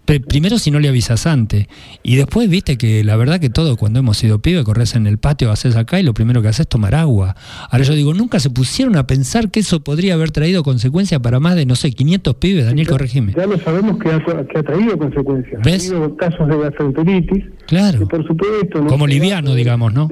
[0.05, 1.67] Primero si no le avisas antes,
[2.03, 5.17] y después viste que la verdad que todo, cuando hemos sido pibe, corres en el
[5.17, 7.35] patio, haces acá y lo primero que haces es tomar agua.
[7.69, 11.39] Ahora yo digo, nunca se pusieron a pensar que eso podría haber traído consecuencias para
[11.39, 13.33] más de, no sé, 500 pibes, Daniel, corregime.
[13.37, 15.61] Ya lo sabemos que ha, que ha traído consecuencias.
[15.63, 15.91] ¿Ves?
[15.91, 17.43] Ha habido casos de gastroenteritis.
[17.67, 17.99] Claro.
[17.99, 18.81] que por supuesto.
[18.81, 20.07] no Como liviano, de- digamos, ¿no?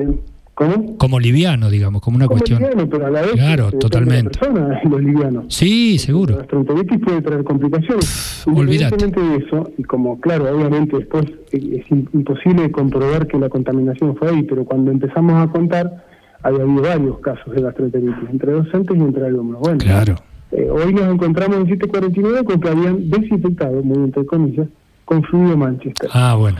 [0.97, 2.59] Como liviano, digamos, como una Como cuestión.
[2.61, 4.23] liviano, pero a la vez Claro, este, totalmente.
[4.23, 5.45] la persona, los livianos.
[5.49, 6.37] Sí, La seguro.
[6.37, 8.43] gastroenteritis puede traer complicaciones.
[8.47, 14.15] Independientemente de eso, y como claro, obviamente después es im- imposible comprobar que la contaminación
[14.15, 16.05] fue ahí, pero cuando empezamos a contar,
[16.41, 19.59] había habido varios casos de gastroenteritis, entre docentes y entre alumnos.
[19.59, 20.15] Bueno, Claro.
[20.51, 24.67] eh, hoy nos encontramos en 749 con que habían desinfectado, muy entre comillas,
[25.05, 26.09] con fluido Manchester.
[26.13, 26.59] Ah, bueno.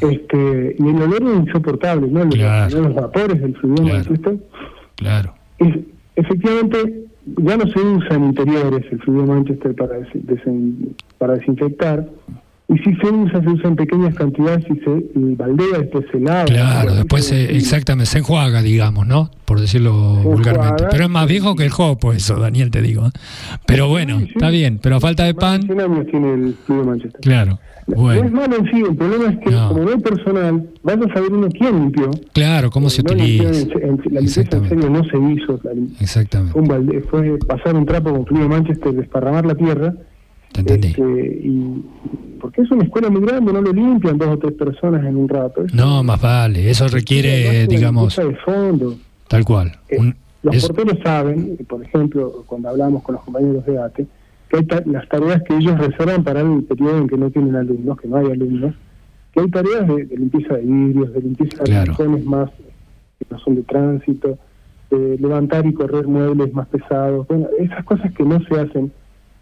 [0.00, 2.24] Este, y el olor es insoportable, ¿no?
[2.24, 2.94] Los, Claro.
[2.94, 3.98] vapores del fluido Claro.
[3.98, 4.36] Manchester.
[4.96, 5.34] Claro.
[5.58, 5.78] Es-
[6.16, 7.04] efectivamente,
[7.38, 12.08] ya no se usa en interiores el fluido Manchester para, des- desen- para desinfectar.
[12.70, 16.20] Y si se usa, se usa en pequeñas cantidades y se y baldea, después se
[16.20, 16.44] lava.
[16.44, 19.30] Claro, después se- exactamente, se enjuaga, digamos, ¿no?
[19.46, 20.74] Por decirlo vulgarmente.
[20.74, 20.88] enjuaga.
[20.90, 23.06] Pero es más viejo que el jopo eso, Daniel, te digo.
[23.06, 23.10] ¿eh?
[23.66, 24.32] Pero bueno, Sí, sí.
[24.34, 27.20] está bien, pero a falta de pan, de 100 años tiene el fluido Manchester.
[27.22, 27.58] claro.
[27.88, 29.68] No es Bueno, malo en sí, el problema es que No.
[29.68, 32.10] como no hay personal, vaya a saber uno quién limpió.
[32.34, 33.78] claro, cómo se No limpió utiliza.
[33.78, 34.68] en- en- la limpieza en Exactamente.
[34.74, 35.60] serio no se hizo.
[36.00, 39.94] Exactamente, fue, un balde- fue pasar un trapo con fluido Manchester, desparramar la tierra.
[40.52, 40.88] te entendí.
[40.88, 41.82] Este, y
[42.40, 45.28] porque es una escuela muy grande, no lo limpian dos o tres personas en un
[45.28, 45.62] rato.
[45.64, 48.96] Es- No, más vale, eso es requiere, digamos, de fondo.
[49.28, 49.72] tal cual.
[49.90, 54.06] Eh, un- los es- porteros saben, por ejemplo, cuando hablamos con los compañeros de ATE,
[54.48, 57.54] que hay ta- las tareas que ellos reservan para el periodo en que no tienen
[57.56, 58.74] alumnos, que no hay alumnos,
[59.32, 62.50] que hay tareas de, de limpieza de vidrios, de limpieza de rincones más
[63.18, 64.38] que no son de tránsito,
[64.90, 68.90] de levantar y correr muebles más pesados, bueno, esas cosas que no se hacen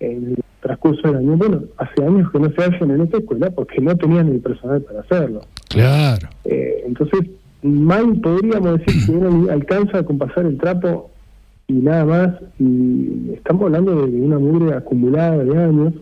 [0.01, 3.51] en el transcurso del año, bueno, hace años que no se hacen en esta escuela
[3.51, 5.41] porque no tenían el personal para hacerlo.
[5.69, 6.28] Claro.
[6.45, 7.20] Eh, entonces,
[7.62, 11.11] mal podríamos decir que uno alcanza con pasar el trapo
[11.69, 15.95] y nada más, y estamos hablando de, una mugre acumulada de años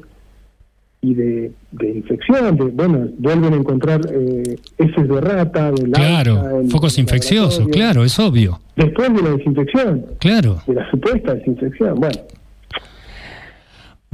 [1.00, 5.98] y de, de infección, de, bueno, vuelven a encontrar eh, heces de rata, de lata
[6.00, 6.62] Claro.
[6.70, 8.60] Focos infecciosos, claro, es obvio.
[8.76, 10.62] Después de la desinfección, Claro.
[10.66, 12.20] de la supuesta desinfección, bueno,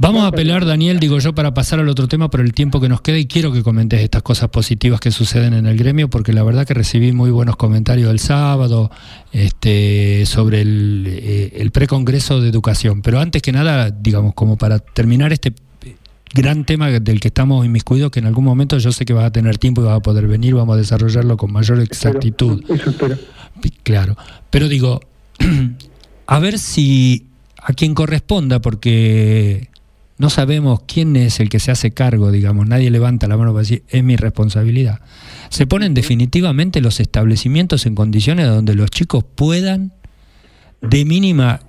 [0.01, 2.89] Vamos a apelar, Daniel, digo yo, para pasar al otro tema por el tiempo que
[2.89, 6.33] nos queda y quiero que comentes estas cosas positivas que suceden en el gremio porque
[6.33, 8.89] la verdad que recibí muy buenos comentarios el sábado
[9.31, 13.03] este, sobre el, eh, el precongreso de educación.
[13.03, 15.53] Pero antes que nada, digamos, como para terminar este
[16.33, 19.31] gran tema del que estamos inmiscuidos, que en algún momento yo sé que vas a
[19.31, 22.63] tener tiempo y vas a poder venir, vamos a desarrollarlo con mayor exactitud.
[22.69, 23.19] Eso espero.
[23.83, 24.17] Claro,
[24.49, 24.99] pero digo,
[26.25, 27.27] a ver si
[27.61, 29.69] a quien corresponda, porque
[30.21, 33.61] no sabemos quién es el que se hace cargo, digamos, nadie levanta la mano para
[33.63, 34.99] decir, es mi responsabilidad.
[35.49, 39.91] Se ponen definitivamente los establecimientos en condiciones donde los chicos puedan,
[40.81, 41.61] de mínima,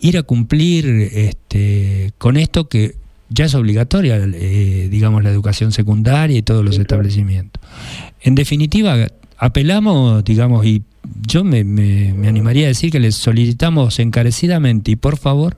[0.00, 2.96] ir a cumplir este, con esto que
[3.28, 7.02] ya es obligatoria, eh, digamos, la educación secundaria y todos los Sí, claro.
[7.02, 7.62] establecimientos.
[8.22, 8.96] En definitiva,
[9.36, 10.82] apelamos, digamos, y
[11.26, 15.56] yo me, me- me animaría a decir que les solicitamos encarecidamente y por favor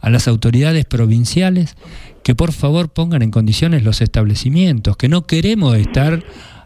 [0.00, 1.76] a las autoridades provinciales
[2.22, 6.22] que por favor pongan en condiciones los establecimientos, que no queremos estar,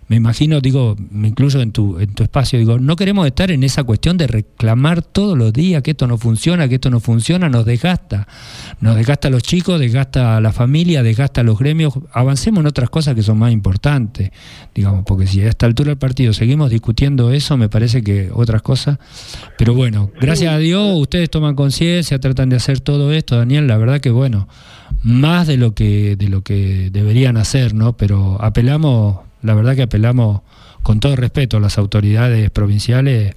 [0.09, 3.63] me imagino, digo, me incluyo en tu, en tu espacio, digo, no queremos estar en
[3.65, 7.49] esa cuestión de reclamar todos los días que esto no funciona, que esto no funciona,
[7.49, 8.29] nos desgasta,
[8.81, 12.67] nos desgasta a los chicos, desgasta a la familia, desgasta a los gremios, avancemos en
[12.67, 14.31] otras cosas que son más importantes,
[14.75, 18.63] digamos, porque si a esta altura del partido seguimos discutiendo eso, me parece que otras
[18.63, 18.99] cosas,
[19.57, 23.79] pero bueno, gracias a Dios ustedes toman conciencia, tratan de hacer todo esto, Daniel, la
[23.79, 24.49] verdad que bueno,
[25.03, 27.97] más de lo que de lo que deberían hacer, ¿no?
[27.97, 30.41] Pero apelamos, la verdad que apelamos
[30.83, 33.35] con todo respeto a las autoridades provinciales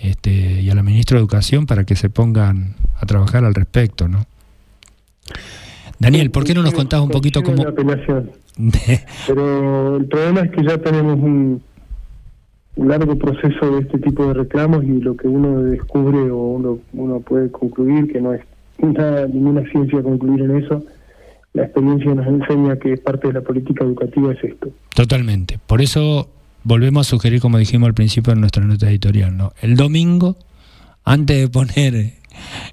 [0.00, 4.08] este, y a la ministra de Educación para que se pongan a trabajar al respecto,
[4.08, 4.24] ¿no?
[5.98, 7.62] Daniel, ¿por qué no nos contás un poquito cómo.
[9.26, 11.62] Pero el problema es que ya tenemos un,
[12.76, 16.78] un largo proceso de este tipo de reclamos y lo que uno descubre o uno,
[16.94, 18.40] uno puede concluir, que no es
[18.78, 20.82] nada, ninguna ciencia concluir en eso,
[21.52, 24.70] la experiencia nos enseña que parte de la política educativa es esto.
[24.94, 25.58] Totalmente.
[25.66, 26.30] Por eso
[26.62, 29.52] volvemos a sugerir, como dijimos al principio en nuestra nota editorial, ¿no?
[29.60, 30.36] El domingo,
[31.04, 32.14] antes de poner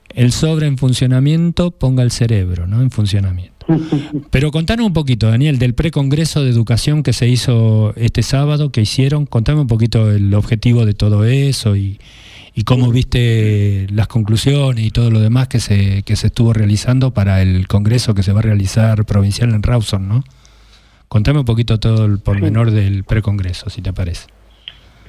[0.10, 2.82] el sobre en funcionamiento, ponga el cerebro, ¿no?
[2.82, 3.66] En funcionamiento.
[4.32, 8.82] Pero contanos un poquito, Daniel, del precongreso de educación que se hizo este sábado, que
[8.82, 9.26] hicieron.
[9.26, 12.00] Contame un poquito el objetivo de todo eso y,
[12.60, 17.12] y cómo viste las conclusiones y todo lo demás que se, que se estuvo realizando
[17.12, 20.24] para el congreso que se va a realizar provincial en Rawson, ¿no?
[21.08, 24.26] Contame un poquito todo el pormenor del precongreso, si te parece.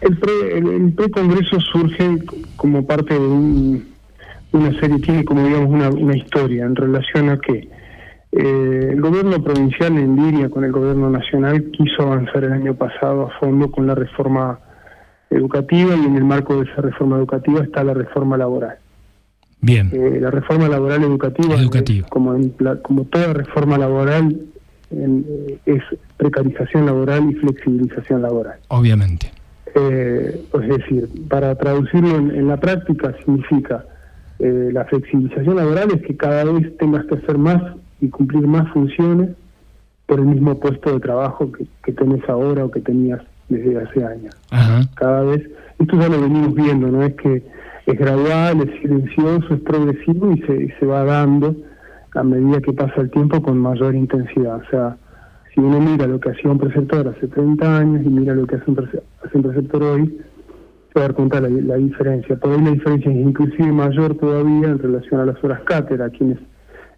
[0.02, 2.18] El, pre, el, el precongreso surge
[2.56, 3.84] como parte de un-
[4.52, 7.66] una serie, tiene como digamos una, una historia en relación a que
[8.32, 13.26] eh, el gobierno provincial en línea con el gobierno nacional quiso avanzar el año pasado
[13.28, 14.58] a fondo con la reforma
[15.30, 18.76] educativa y en el marco de esa reforma educativa está la reforma laboral.
[19.60, 22.06] Bien, Eh, la reforma laboral educativa, Educativa.
[22.06, 24.36] es como, en la- como toda reforma laboral
[24.90, 25.82] en- eh, es
[26.16, 28.58] precarización laboral y flexibilización laboral.
[28.68, 29.30] obviamente.
[29.74, 33.84] Eh, es decir, para traducirlo en, en la práctica significa
[34.40, 37.60] eh, la flexibilización laboral es que cada vez tengas que hacer más
[38.00, 39.30] y cumplir más funciones
[40.06, 44.04] por el mismo puesto de trabajo que, que tenés ahora o que tenías desde hace
[44.04, 44.34] años.
[44.50, 44.80] Ajá.
[44.94, 45.48] Cada vez,
[45.78, 47.42] esto ya lo venimos viendo, no es que
[47.86, 51.54] es gradual, es silencioso, es progresivo y se, y se va dando
[52.14, 54.56] a medida que pasa el tiempo con mayor intensidad.
[54.56, 54.96] O sea,
[55.54, 58.56] si uno mira lo que hacía un preceptor hace 30 años y mira lo que
[58.56, 60.18] hace un, prece- hace un preceptor hoy,
[60.92, 62.36] se va a dar cuenta la, la diferencia.
[62.36, 66.38] Por ahí la diferencia es inclusive mayor todavía en relación a las horas cátedra, quienes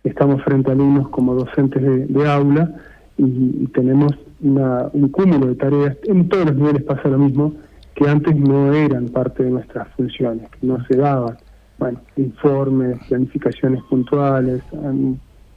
[0.05, 2.73] estamos frente a alumnos como docentes de, de aula
[3.19, 7.55] y, y tenemos una- un cúmulo de tareas, en todos los niveles pasa lo mismo,
[7.95, 11.39] que antes no eran parte de nuestras funciones, que no se daban.
[11.79, 14.63] Bueno, informes, planificaciones puntuales,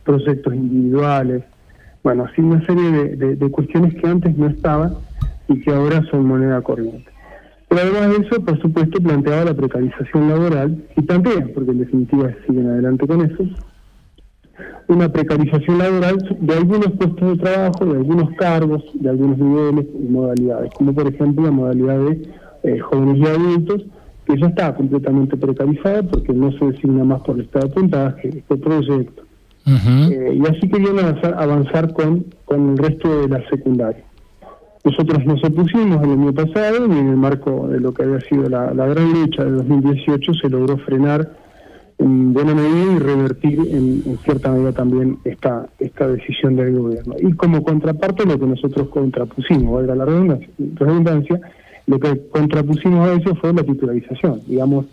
[0.03, 1.43] proyectos individuales,
[2.03, 4.97] bueno, así una serie de- de cuestiones que antes no estaban
[5.47, 7.11] y que ahora son moneda corriente.
[7.69, 12.30] Pero además de eso, por supuesto, planteaba la precarización laboral, y plantea, porque en definitiva
[12.45, 13.43] siguen adelante con eso,
[14.88, 20.11] una precarización laboral de algunos puestos de trabajo, de algunos cargos, de algunos niveles y
[20.11, 22.22] modalidades, como por ejemplo la modalidad de
[22.64, 23.81] eh, jóvenes y adultos,
[24.26, 28.30] que ya está completamente precarizada porque no se designa más por el estado de puntaje,
[28.30, 29.23] este proyecto.
[29.65, 34.03] Eh, y así querían avanzar, avanzar con, con el resto de la secundaria.
[34.84, 38.49] Nosotros nos opusimos el año pasado y en el marco de lo que había sido
[38.49, 41.43] la, la gran lucha de 2018 se logró frenar
[41.98, 47.15] en buena medida y revertir en, en cierta medida también esta, esta decisión del gobierno.
[47.20, 51.41] Y como contraparte lo que nosotros contrapusimos, valga la redundancia, redundancia
[51.86, 54.86] lo que contrapusimos a eso fue la titularización, digamos,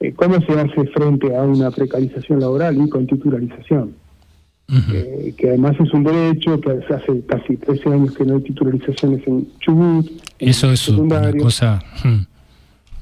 [0.00, 3.94] eh, cómo se hace frente a una precarización laboral y con titularización
[4.92, 9.26] eh, que además es un derecho, que hace casi 13 años que no hay titularizaciones
[9.26, 10.06] en Chubut.
[10.38, 12.20] en Eso es una cosa hmm,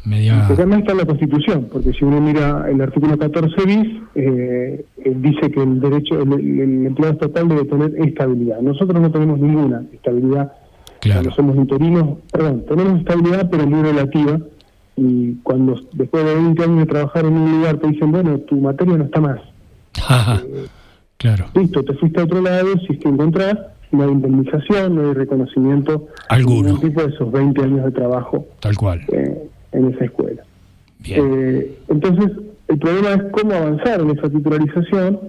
[0.07, 0.47] media...
[0.49, 0.63] Está
[0.93, 4.85] en la Constitución, porque si uno mira el artículo 14 bis, eh,
[5.17, 8.61] dice que el derecho, el, el- empleado estatal debe tener estabilidad.
[8.61, 10.53] Nosotros no tenemos ninguna estabilidad,
[11.01, 11.21] Claro.
[11.21, 14.39] cuando somos interinos, perdón, tenemos estabilidad pero muy relativa,
[14.97, 18.57] y cuando después de 20 años de trabajar en un lugar te dicen, bueno, tu
[18.57, 19.41] materia no está más,
[20.09, 20.41] Ajá.
[21.19, 21.47] Claro.
[21.55, 23.57] listo, te fuiste a otro lado, si es que encontrás,
[23.93, 26.69] no hay indemnización, no hay reconocimiento Alguno.
[26.71, 29.01] ningún tipo de esos 20 años de trabajo Tal cual.
[29.13, 30.43] eh, en esa escuela.
[31.05, 32.33] Eh, entonces,
[32.69, 35.21] el problema es cómo avanzar en esa titularización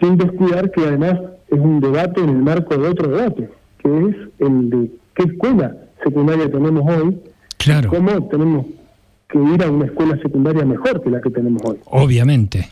[0.00, 1.18] sin descuidar que además
[1.48, 3.48] es un debate en el marco de otro debate,
[3.78, 7.18] que es el de qué escuela secundaria tenemos hoy,
[7.56, 7.90] Claro.
[7.90, 8.66] cómo tenemos
[9.28, 11.78] que ir a una escuela secundaria mejor que la que tenemos hoy.
[11.86, 12.68] Obviamente.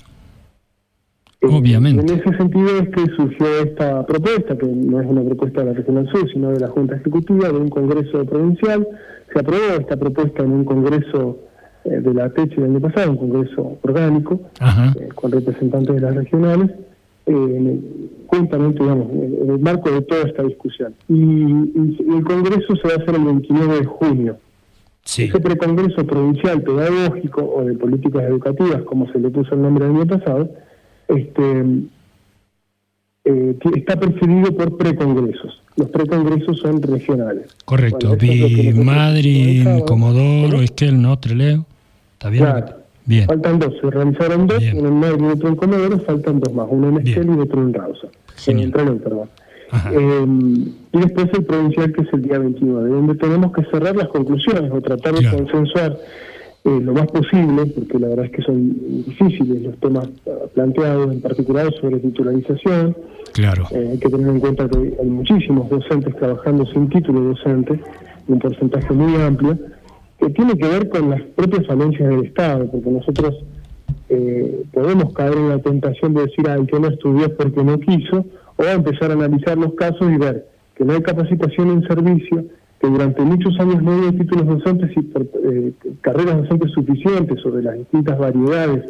[1.41, 2.01] Eh, Obviamente.
[2.13, 5.73] En ese sentido es que surgió esta propuesta, que no es una propuesta de la
[5.75, 8.87] Regional Sur, sino de la Junta Ejecutiva, de un Congreso provincial.
[9.33, 11.39] Se aprobó esta propuesta en un Congreso
[11.85, 16.15] eh, de la TECH el año pasado, un Congreso orgánico, eh, con representantes de las
[16.15, 16.71] regionales,
[17.27, 17.81] eh,
[18.27, 20.95] juntamente, digamos, en el marco de toda esta discusión.
[21.09, 24.37] Y, y el Congreso se va a hacer el 29 de junio.
[25.05, 25.25] Sí.
[25.25, 29.93] Ese precongreso provincial pedagógico o de políticas educativas, como se le puso el nombre el
[29.93, 30.51] año pasado,
[31.07, 31.65] este,
[33.27, 35.61] eh, está presidido por precongresos.
[35.77, 37.55] Los precongresos son regionales.
[37.65, 38.17] Correcto.
[38.17, 39.67] Bueno, Vi Madrid.
[39.87, 41.19] Comodoro, Esquel, ¿no?
[41.19, 41.67] Treleo.
[42.15, 42.45] ¿Está bien?
[42.45, 42.67] Claro.
[43.05, 43.27] Bien.
[43.27, 44.79] Faltan dos, se realizaron dos, Bien.
[44.79, 47.07] uno en Madrid y otro en Comodoro, faltan dos más, uno en.
[47.07, 48.09] Esquel y otro en Rausa.
[48.47, 49.29] En Trelew, perdón.
[49.71, 49.91] Ajá.
[49.93, 50.27] Eh,
[50.93, 54.71] y después el provincial que es el día 29, donde tenemos que cerrar las conclusiones
[54.73, 55.37] o tratar de Claro.
[55.39, 55.97] consensuar
[56.67, 61.13] eh, lo más posible, porque la verdad es que son difíciles los temas ah, planteados,
[61.13, 62.97] en particular sobre titularización.
[63.35, 63.67] Claro.
[63.71, 67.79] Eh, hay que tener en cuenta que hay muchísimos docentes trabajando sin título docente,
[68.27, 69.57] un porcentaje muy amplio,
[70.19, 73.45] que tiene que ver con las propias falencias del Estado, porque nosotros
[74.09, 77.63] eh, podemos caer en la tentación de decir, ah, el que no estudió es porque
[77.63, 78.27] no quiso,
[78.57, 82.45] o empezar a analizar los casos y ver que no hay capacitación en servicio,
[82.87, 87.77] que durante muchos años no hubo títulos docentes y eh, carreras docentes suficientes sobre las
[87.79, 88.85] distintas variedades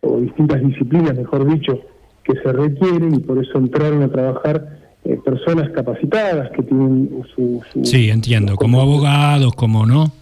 [0.00, 1.80] o distintas disciplinas, mejor dicho,
[2.24, 7.62] que se requieren y por eso entraron a trabajar eh, personas capacitadas que tienen su...
[7.72, 8.56] su- Sí, entiendo.
[8.56, 10.12] Como abogados, como no.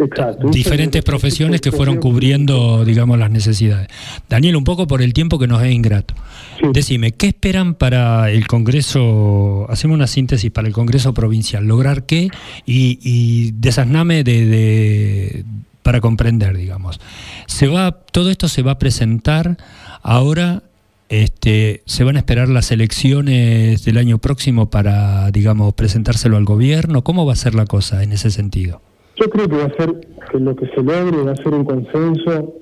[0.00, 0.48] Exacto.
[0.48, 3.88] Diferentes profesiones que fueron cubriendo, digamos, las necesidades.
[4.28, 6.14] Daniel, un poco por el tiempo que nos es ingrato.
[6.60, 6.66] Sí.
[6.72, 9.66] Decime, ¿qué esperan para el Congreso?
[9.68, 11.64] Hacemos una síntesis para el Congreso provincial.
[11.66, 12.28] ¿Lograr qué?
[12.64, 15.44] Y, y desasname de, de-
[15.82, 17.00] para comprender, digamos.
[17.46, 19.56] Se va, todo esto se va a presentar
[20.02, 20.62] ahora.
[21.10, 27.02] Este, se van a esperar las elecciones del año próximo para, digamos, presentárselo al gobierno.
[27.02, 28.82] ¿Cómo va a ser la cosa en ese sentido?
[29.20, 31.64] Yo creo que va a ser que lo que se logre va a ser un
[31.64, 32.54] consenso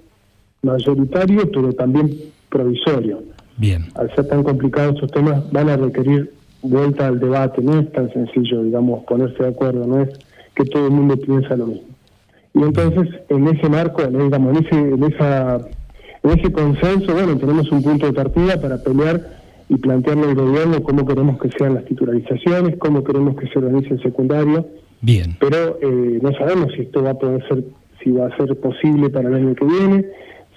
[0.62, 2.10] mayoritario, pero también
[2.48, 3.22] provisorio.
[3.58, 7.62] Bien, Al ser tan complicados estos temas, van a requerir vuelta al debate.
[7.62, 10.10] No es tan sencillo, digamos, ponerse de acuerdo, no es
[10.54, 11.88] que todo el mundo piensa lo mismo.
[12.54, 15.56] Y entonces, en ese marco, en, digamos, en ese, en esa,
[16.22, 19.36] en ese consenso, bueno, tenemos un punto de partida para pelear
[19.68, 23.94] y plantearle al gobierno cómo queremos que sean las titularizaciones, cómo queremos que se organice
[23.94, 24.66] el secundario,
[25.00, 25.36] bien.
[25.40, 27.64] pero eh, no sabemos si esto va a poder ser,
[28.02, 30.06] si va a ser posible para el año que viene,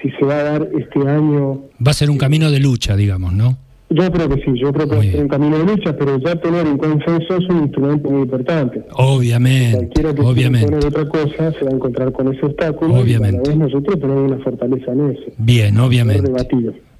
[0.01, 1.61] si se va a dar este año.
[1.85, 3.57] Va a ser un camino de lucha, digamos, ¿no?
[3.91, 6.19] Yo creo que sí, yo creo que va a ser un camino de lucha, pero
[6.19, 8.83] ya tener un consenso es un instrumento muy importante.
[8.93, 10.67] Obviamente, Cualquiera que obviamente.
[10.67, 13.37] poner otra cosa se va a encontrar con ese obstáculo Obviamente.
[13.49, 15.23] y a la vez nosotros tenemos una fortaleza en eso.
[15.39, 16.31] Bien, obviamente.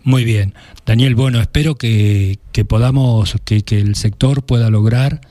[0.04, 0.54] Muy bien.
[0.86, 5.22] Daniel, bueno, espero que, que podamos, que, que el sector pueda lograr,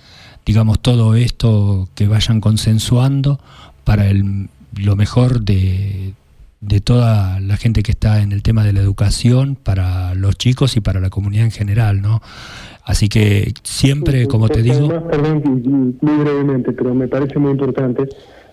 [0.48, 3.38] digamos, todo esto que vayan consensuando
[3.84, 4.48] para el,
[4.82, 6.14] lo mejor de,
[6.62, 10.74] de toda la gente que está en el tema de la educación para los chicos
[10.78, 12.22] y para la comunidad en general, ¿no?
[12.82, 14.86] Así que siempre, como te digo...
[14.86, 18.08] Además, perdón, muy brevemente, pero me parece muy importante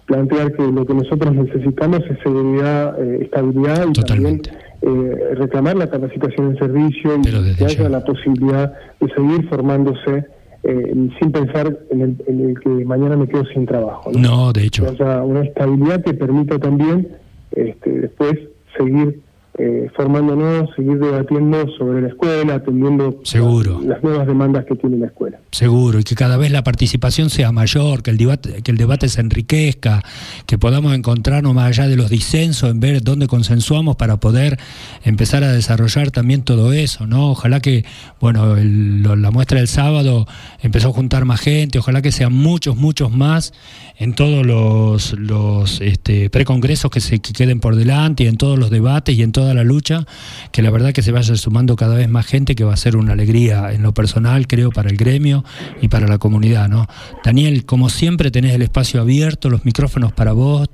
[0.05, 4.49] plantear que lo que nosotros necesitamos es seguridad, eh, estabilidad y Totalmente.
[4.49, 7.89] también eh, reclamar la capacitación en servicio y que haya ya.
[7.89, 10.25] la posibilidad de seguir formándose
[10.67, 14.11] eh, sin pensar en el, en el que mañana me quedo sin trabajo.
[14.11, 14.19] ¿no?
[14.19, 17.07] No, de hecho, haya una estabilidad que permita también
[17.51, 18.33] este, después
[18.75, 19.21] seguir
[19.57, 23.79] eh, formándonos, seguir debatiendo sobre la escuela, atendiendo Seguro.
[23.85, 25.39] las nuevas demandas que tiene la escuela.
[25.51, 29.07] seguro, y que cada vez la participación sea mayor, que el debate, que el debate
[29.07, 30.03] se enriquezca,
[30.45, 34.59] que podamos encontrarnos más allá de los disensos, en ver dónde consensuamos para poder
[35.05, 37.31] empezar a desarrollar también todo eso, ¿no?
[37.31, 37.85] Ojalá que,
[38.19, 40.27] bueno, el- la muestra del sábado
[40.61, 43.53] empezó a juntar más gente, ojalá que sean muchos, muchos más
[43.97, 48.59] en todos los, los este, precongresos que se que queden por delante y en todos
[48.59, 50.07] los debates y en toda la lucha,
[50.51, 52.97] que la verdad que se vaya sumando cada vez más gente, que va a ser
[52.97, 55.45] una alegría en lo personal, creo, para el gremio
[55.83, 56.87] y para la comunidad, ¿no?
[57.23, 60.67] Daniel, como siempre tenés el espacio abierto, los micrófonos para vos,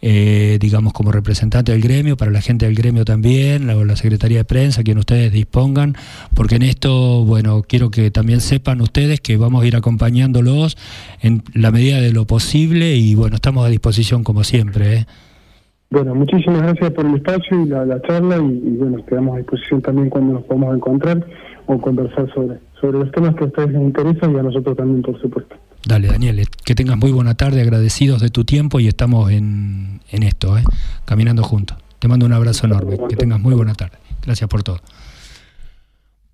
[0.00, 4.44] eh, digamos como representante del gremio, para la gente del gremio también, la, Secretaría de
[4.46, 5.94] Prensa, quien ustedes dispongan,
[6.32, 10.78] porque en esto, bueno, quiero que también sepan ustedes que vamos a ir acompañándolos
[11.20, 14.96] en la medida de lo posible y bueno, estamos a disposición como siempre.
[14.96, 15.06] ¿eh?
[15.90, 19.38] Bueno, muchísimas gracias por el espacio y la, la charla y, y, bueno, quedamos a
[19.38, 21.26] disposición también cuando nos podamos encontrar
[21.66, 25.02] o conversar sobre, sobre los temas que a ustedes les interesan y a nosotros también,
[25.02, 25.56] por supuesto.
[25.86, 30.00] Dale, Daniel, eh, que tengas muy buena tarde, agradecidos de tu tiempo y estamos en,
[30.10, 30.64] en esto, ¿eh?
[31.04, 31.78] caminando juntos.
[32.00, 33.96] Te mando un abrazo enorme, que tengas muy buena tarde.
[34.24, 34.80] Gracias por todo.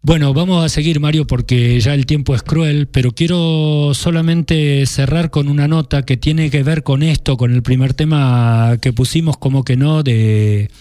[0.04, 5.30] Bueno, vamos a seguir, Mario, porque ya el tiempo es cruel, pero quiero solamente cerrar
[5.30, 9.36] con una nota que tiene que ver con esto, con el primer tema que pusimos,
[9.36, 10.72] como que no, de,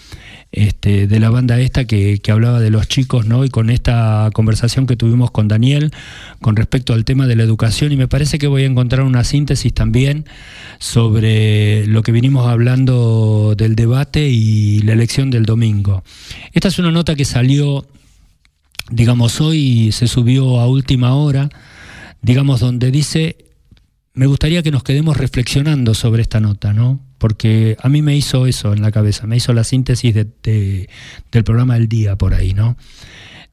[0.50, 3.44] este, de la banda esta que, que hablaba de los chicos, ¿no?
[3.44, 5.92] Y con esta conversación que tuvimos con Daniel
[6.40, 9.22] con respecto al tema de la educación, y me parece que voy a encontrar una
[9.22, 10.24] síntesis también
[10.80, 16.02] sobre lo que vinimos hablando del debate y la elección del domingo.
[16.54, 17.86] Esta es una nota que salió
[18.92, 21.48] digamos, hoy se subió a última hora,
[22.20, 23.36] digamos, donde dice,
[24.14, 27.00] me gustaría que nos quedemos reflexionando sobre esta nota, ¿no?
[27.18, 30.90] Porque a mí me hizo eso en la cabeza, me hizo la síntesis de, de,
[31.30, 32.76] del programa del día por ahí, ¿no?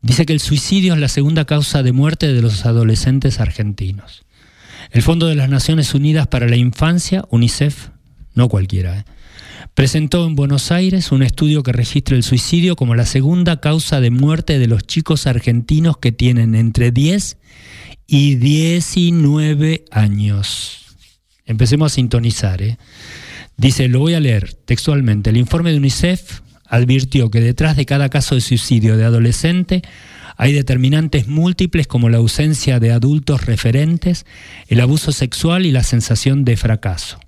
[0.02, 4.26] Dice que el suicidio es la segunda causa de muerte de los adolescentes argentinos.
[4.92, 7.90] El Fondo de las Naciones Unidas para la Infancia, UNICEF,
[8.34, 9.06] no cualquiera, ¿eh?
[9.74, 14.12] Presentó en Buenos Aires un estudio que registra el suicidio como la segunda causa de
[14.12, 17.38] muerte de los chicos argentinos que tienen entre 10
[18.08, 20.98] y 19 años.
[21.46, 22.62] Empecemos a sintonizar.
[22.62, 22.78] ¿eh?
[23.58, 28.10] Dice, lo voy a leer textualmente, el informe de UNICEF advirtió que detrás de cada
[28.10, 29.82] caso de suicidio de adolescente
[30.38, 34.26] hay determinantes múltiples como la ausencia de adultos referentes,
[34.68, 37.20] el abuso sexual y la sensación de fracaso.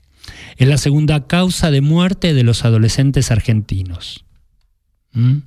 [0.58, 4.26] Es la segunda causa de muerte de los adolescentes argentinos.
[5.14, 5.40] ¿Mm?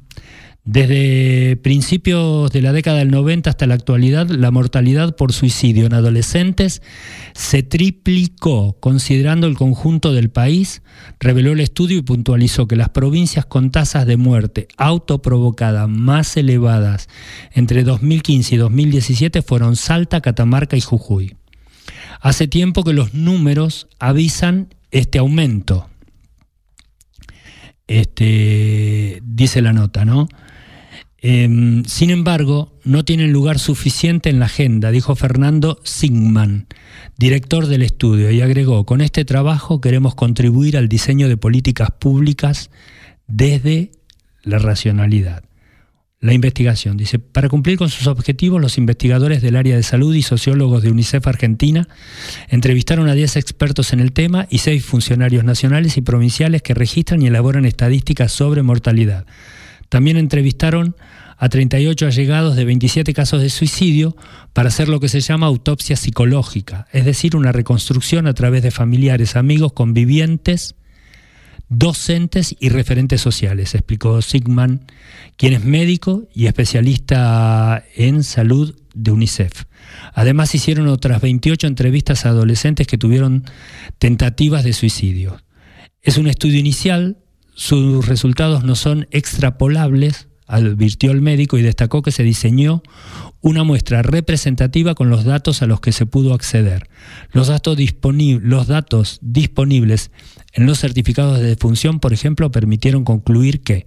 [0.67, 5.93] Desde principios de la década del 90 hasta la actualidad, la mortalidad por suicidio en
[5.93, 6.81] adolescentes
[7.35, 10.81] se triplicó, considerando el conjunto del país,
[11.21, 17.11] reveló el estudio y puntualizó que las provincias con tasas de muerte autoprovocada más elevadas
[17.53, 21.37] entre 2015 y 2017 fueron Salta, Catamarca y Jujuy.
[22.23, 25.91] Hace tiempo que los números avisan este aumento.
[27.87, 30.29] Este, dice la nota, ¿no?
[31.21, 36.69] Eh, sin embargo, no tienen lugar suficiente en la agenda, dijo Fernando Sigman,
[37.19, 42.71] director del estudio, y agregó, con este trabajo queremos contribuir al diseño de políticas públicas
[43.27, 43.91] desde
[44.43, 45.43] la racionalidad.
[46.25, 46.97] La investigación.
[46.97, 50.91] Dice, para cumplir con sus objetivos, los investigadores del área de salud y sociólogos de
[50.91, 51.87] UNICEF Argentina
[52.49, 57.21] entrevistaron a 10 expertos en el tema y 6 funcionarios nacionales y provinciales que registran
[57.21, 59.27] y elaboran estadísticas sobre mortalidad.
[59.91, 60.97] También entrevistaron
[61.37, 64.17] a 38 allegados de 27 casos de suicidio
[64.55, 68.71] para hacer lo que se llama autopsia psicológica, es decir, una reconstrucción a través de
[68.71, 70.75] familiares, amigos, convivientes,
[71.69, 74.87] docentes y referentes sociales, explicó Sigman,
[75.37, 79.65] quien es médico y especialista en salud de UNICEF.
[80.15, 83.45] Además hicieron otras 28 entrevistas a adolescentes que tuvieron
[83.99, 85.41] tentativas de suicidio.
[86.03, 87.19] Es un estudio inicial,
[87.55, 92.83] sus resultados no son extrapolables, advirtió el médico y destacó que se diseñó
[93.45, 96.89] una muestra representativa con los datos a los que se pudo acceder.
[97.31, 97.77] Los datos,
[98.41, 100.11] los datos disponibles
[100.55, 103.87] en los certificados de defunción, por ejemplo, permitieron concluir que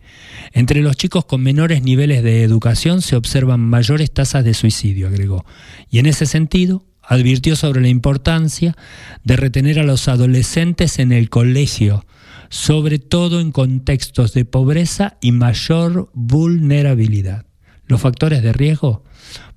[0.54, 5.44] entre los chicos con menores niveles de educación se observan mayores tasas de suicidio, agregó.
[5.90, 8.76] Y en ese sentido, advirtió sobre la importancia
[9.24, 12.06] de retener a los adolescentes en el colegio,
[12.50, 17.48] sobre todo en contextos de pobreza y mayor vulnerabilidad.
[17.88, 19.04] Los factores de riesgo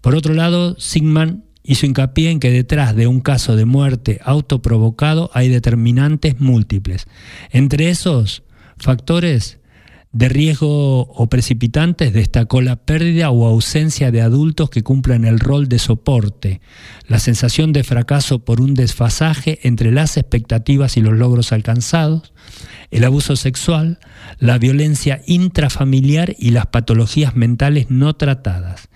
[0.00, 5.30] por otro lado, Sigman hizo hincapié en que detrás de un caso de muerte autoprovocado
[5.34, 7.06] hay determinantes múltiples.
[7.50, 8.42] Entre esos
[8.76, 9.60] factores
[10.12, 15.68] de riesgo o precipitantes destacó la pérdida o ausencia de adultos que cumplan el rol
[15.68, 16.60] de soporte,
[17.06, 22.32] la sensación de fracaso por un desfasaje entre las expectativas y los logros alcanzados,
[22.90, 24.00] el abuso sexual,
[24.38, 28.89] la violencia intrafamiliar y las patologías mentales no tratadas.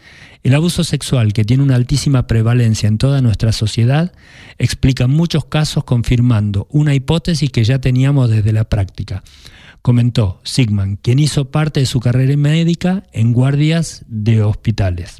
[0.44, 4.12] El abuso sexual, que tiene una altísima prevalencia en toda nuestra sociedad,
[4.58, 9.24] explica muchos casos confirmando una hipótesis que ya teníamos desde la práctica.
[9.80, 15.16] Comentó Sigman, quien hizo parte de su carrera médica en guardias de hospitales.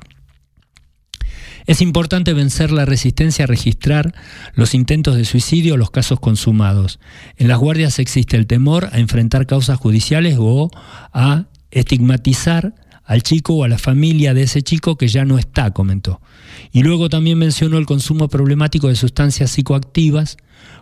[1.67, 4.15] Es importante vencer la resistencia a registrar
[4.53, 7.01] los intentos de suicidio o los casos consumados.
[7.39, 10.71] En las guardias existe el temor a enfrentar causas judiciales o
[11.15, 12.75] a estigmatizar
[13.05, 16.21] al chico o a la familia de ese chico que ya no está, comentó.
[16.73, 20.37] Y luego también mencionó el consumo problemático de sustancias psicoactivas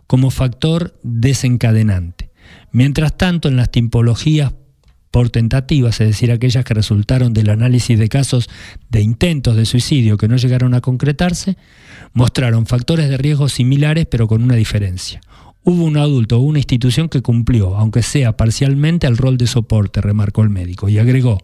[0.06, 2.30] como factor desencadenante.
[2.70, 4.52] Mientras tanto, en las tipologías
[5.10, 8.48] por tentativas, es decir, aquellas que resultaron del análisis de casos
[8.88, 11.58] de intentos de suicidio que no llegaron a concretarse,
[12.14, 15.20] mostraron factores de riesgo similares pero con una diferencia.
[15.64, 20.00] Hubo un adulto o una institución que cumplió, aunque sea parcialmente, el rol de soporte,
[20.00, 21.38] remarcó el médico, y agregó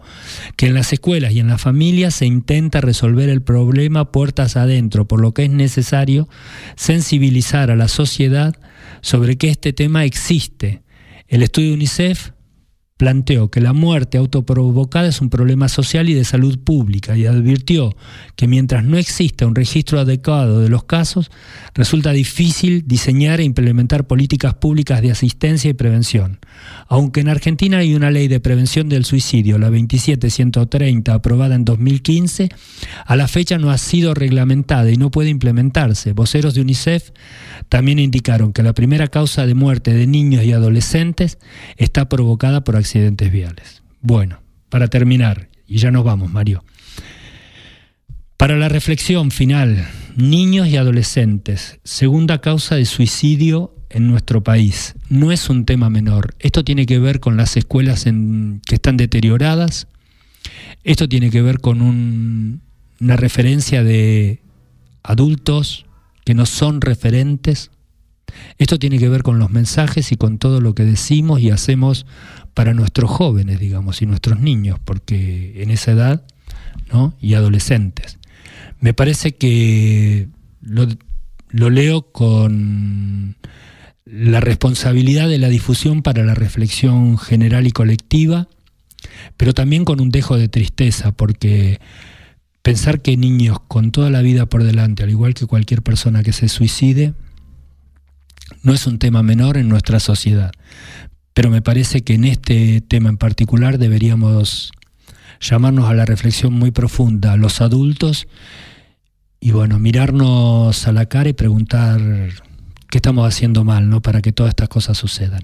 [0.56, 5.06] que en las escuelas y en las familias se intenta resolver el problema puertas adentro,
[5.06, 6.28] por lo que es necesario
[6.74, 8.56] sensibilizar a la sociedad
[9.02, 10.82] sobre que este tema existe.
[11.28, 12.30] El estudio UNICEF
[12.98, 17.96] planteó que la muerte autoprovocada es un problema social y de salud pública y advirtió
[18.34, 21.30] que mientras no exista un registro adecuado de los casos,
[21.74, 26.40] resulta difícil diseñar e implementar políticas públicas de asistencia y prevención.
[26.88, 32.48] Aunque en Argentina hay una ley de prevención del suicidio, la 27130, aprobada en 2015,
[33.06, 36.14] a la fecha no ha sido reglamentada y no puede implementarse.
[36.14, 37.10] Voceros de UNICEF
[37.68, 41.38] también indicaron que la primera causa de muerte de niños y adolescentes
[41.76, 43.82] está provocada por accidentes accidentes viales.
[44.00, 44.40] Bueno,
[44.70, 46.64] para terminar, y ya nos vamos, Mario.
[48.38, 49.86] Para la reflexión final,
[50.16, 54.94] niños y adolescentes, segunda causa de suicidio en nuestro país.
[55.10, 56.34] No es un tema menor.
[56.38, 59.86] Esto tiene que ver con las escuelas en, que están deterioradas.
[60.82, 64.40] Esto tiene que ver con una referencia de
[65.02, 65.84] adultos
[66.24, 67.70] que no son referentes.
[68.56, 72.06] Esto tiene que ver con los mensajes y con todo lo que decimos y hacemos
[72.58, 76.24] para nuestros jóvenes, digamos, y nuestros niños, porque en esa edad,
[76.92, 77.14] ¿no?
[77.20, 78.18] Y adolescentes.
[78.80, 80.26] Me parece que
[80.60, 80.88] lo,
[81.50, 83.36] lo leo con
[84.04, 88.48] la responsabilidad de la difusión para la reflexión general y colectiva,
[89.36, 91.78] pero también con un dejo de tristeza, porque
[92.62, 96.32] pensar que niños con toda la vida por delante, al igual que cualquier persona que
[96.32, 97.14] se suicide,
[98.64, 100.50] no es un tema menor en nuestra sociedad
[101.38, 104.72] pero me parece que en este tema en particular deberíamos
[105.40, 108.26] llamarnos a la reflexión muy profunda, los adultos,
[109.38, 112.00] y bueno, mirarnos a la cara y preguntar
[112.90, 114.02] qué estamos haciendo mal, ¿no?
[114.02, 115.42] Para que todas estas cosas sucedan.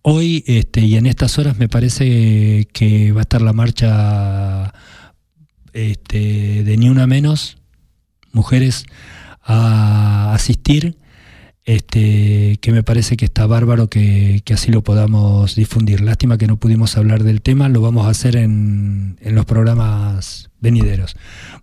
[0.00, 4.72] Hoy este, y en estas horas me parece que va a estar la marcha
[5.74, 7.58] este, de Ni Una Menos,
[8.32, 8.86] mujeres
[9.42, 10.96] a asistir
[11.64, 16.00] este, que me parece que está bárbaro que, así lo podamos difundir.
[16.00, 20.50] Lástima que no pudimos hablar del tema, lo vamos a hacer en, en los programas
[20.60, 21.16] venideros.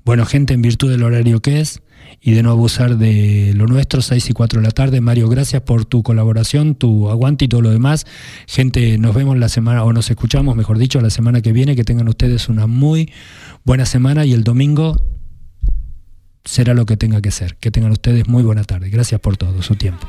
[0.04, 1.82] Bueno, gente, en virtud del horario que es
[2.20, 5.02] y de no abusar de lo nuestro, 6 y 4 de la tarde.
[5.02, 8.06] Mario, gracias por tu colaboración, tu aguante y todo lo demás.
[8.48, 11.76] Gente, nos vemos la semana, o nos escuchamos, mejor dicho, la semana que viene.
[11.76, 13.12] Que tengan ustedes una muy
[13.64, 15.04] buena semana y el domingo
[16.46, 17.56] será lo que tenga que ser.
[17.58, 18.90] Que tengan ustedes muy buena tarde.
[18.90, 20.08] Gracias por todo su tiempo.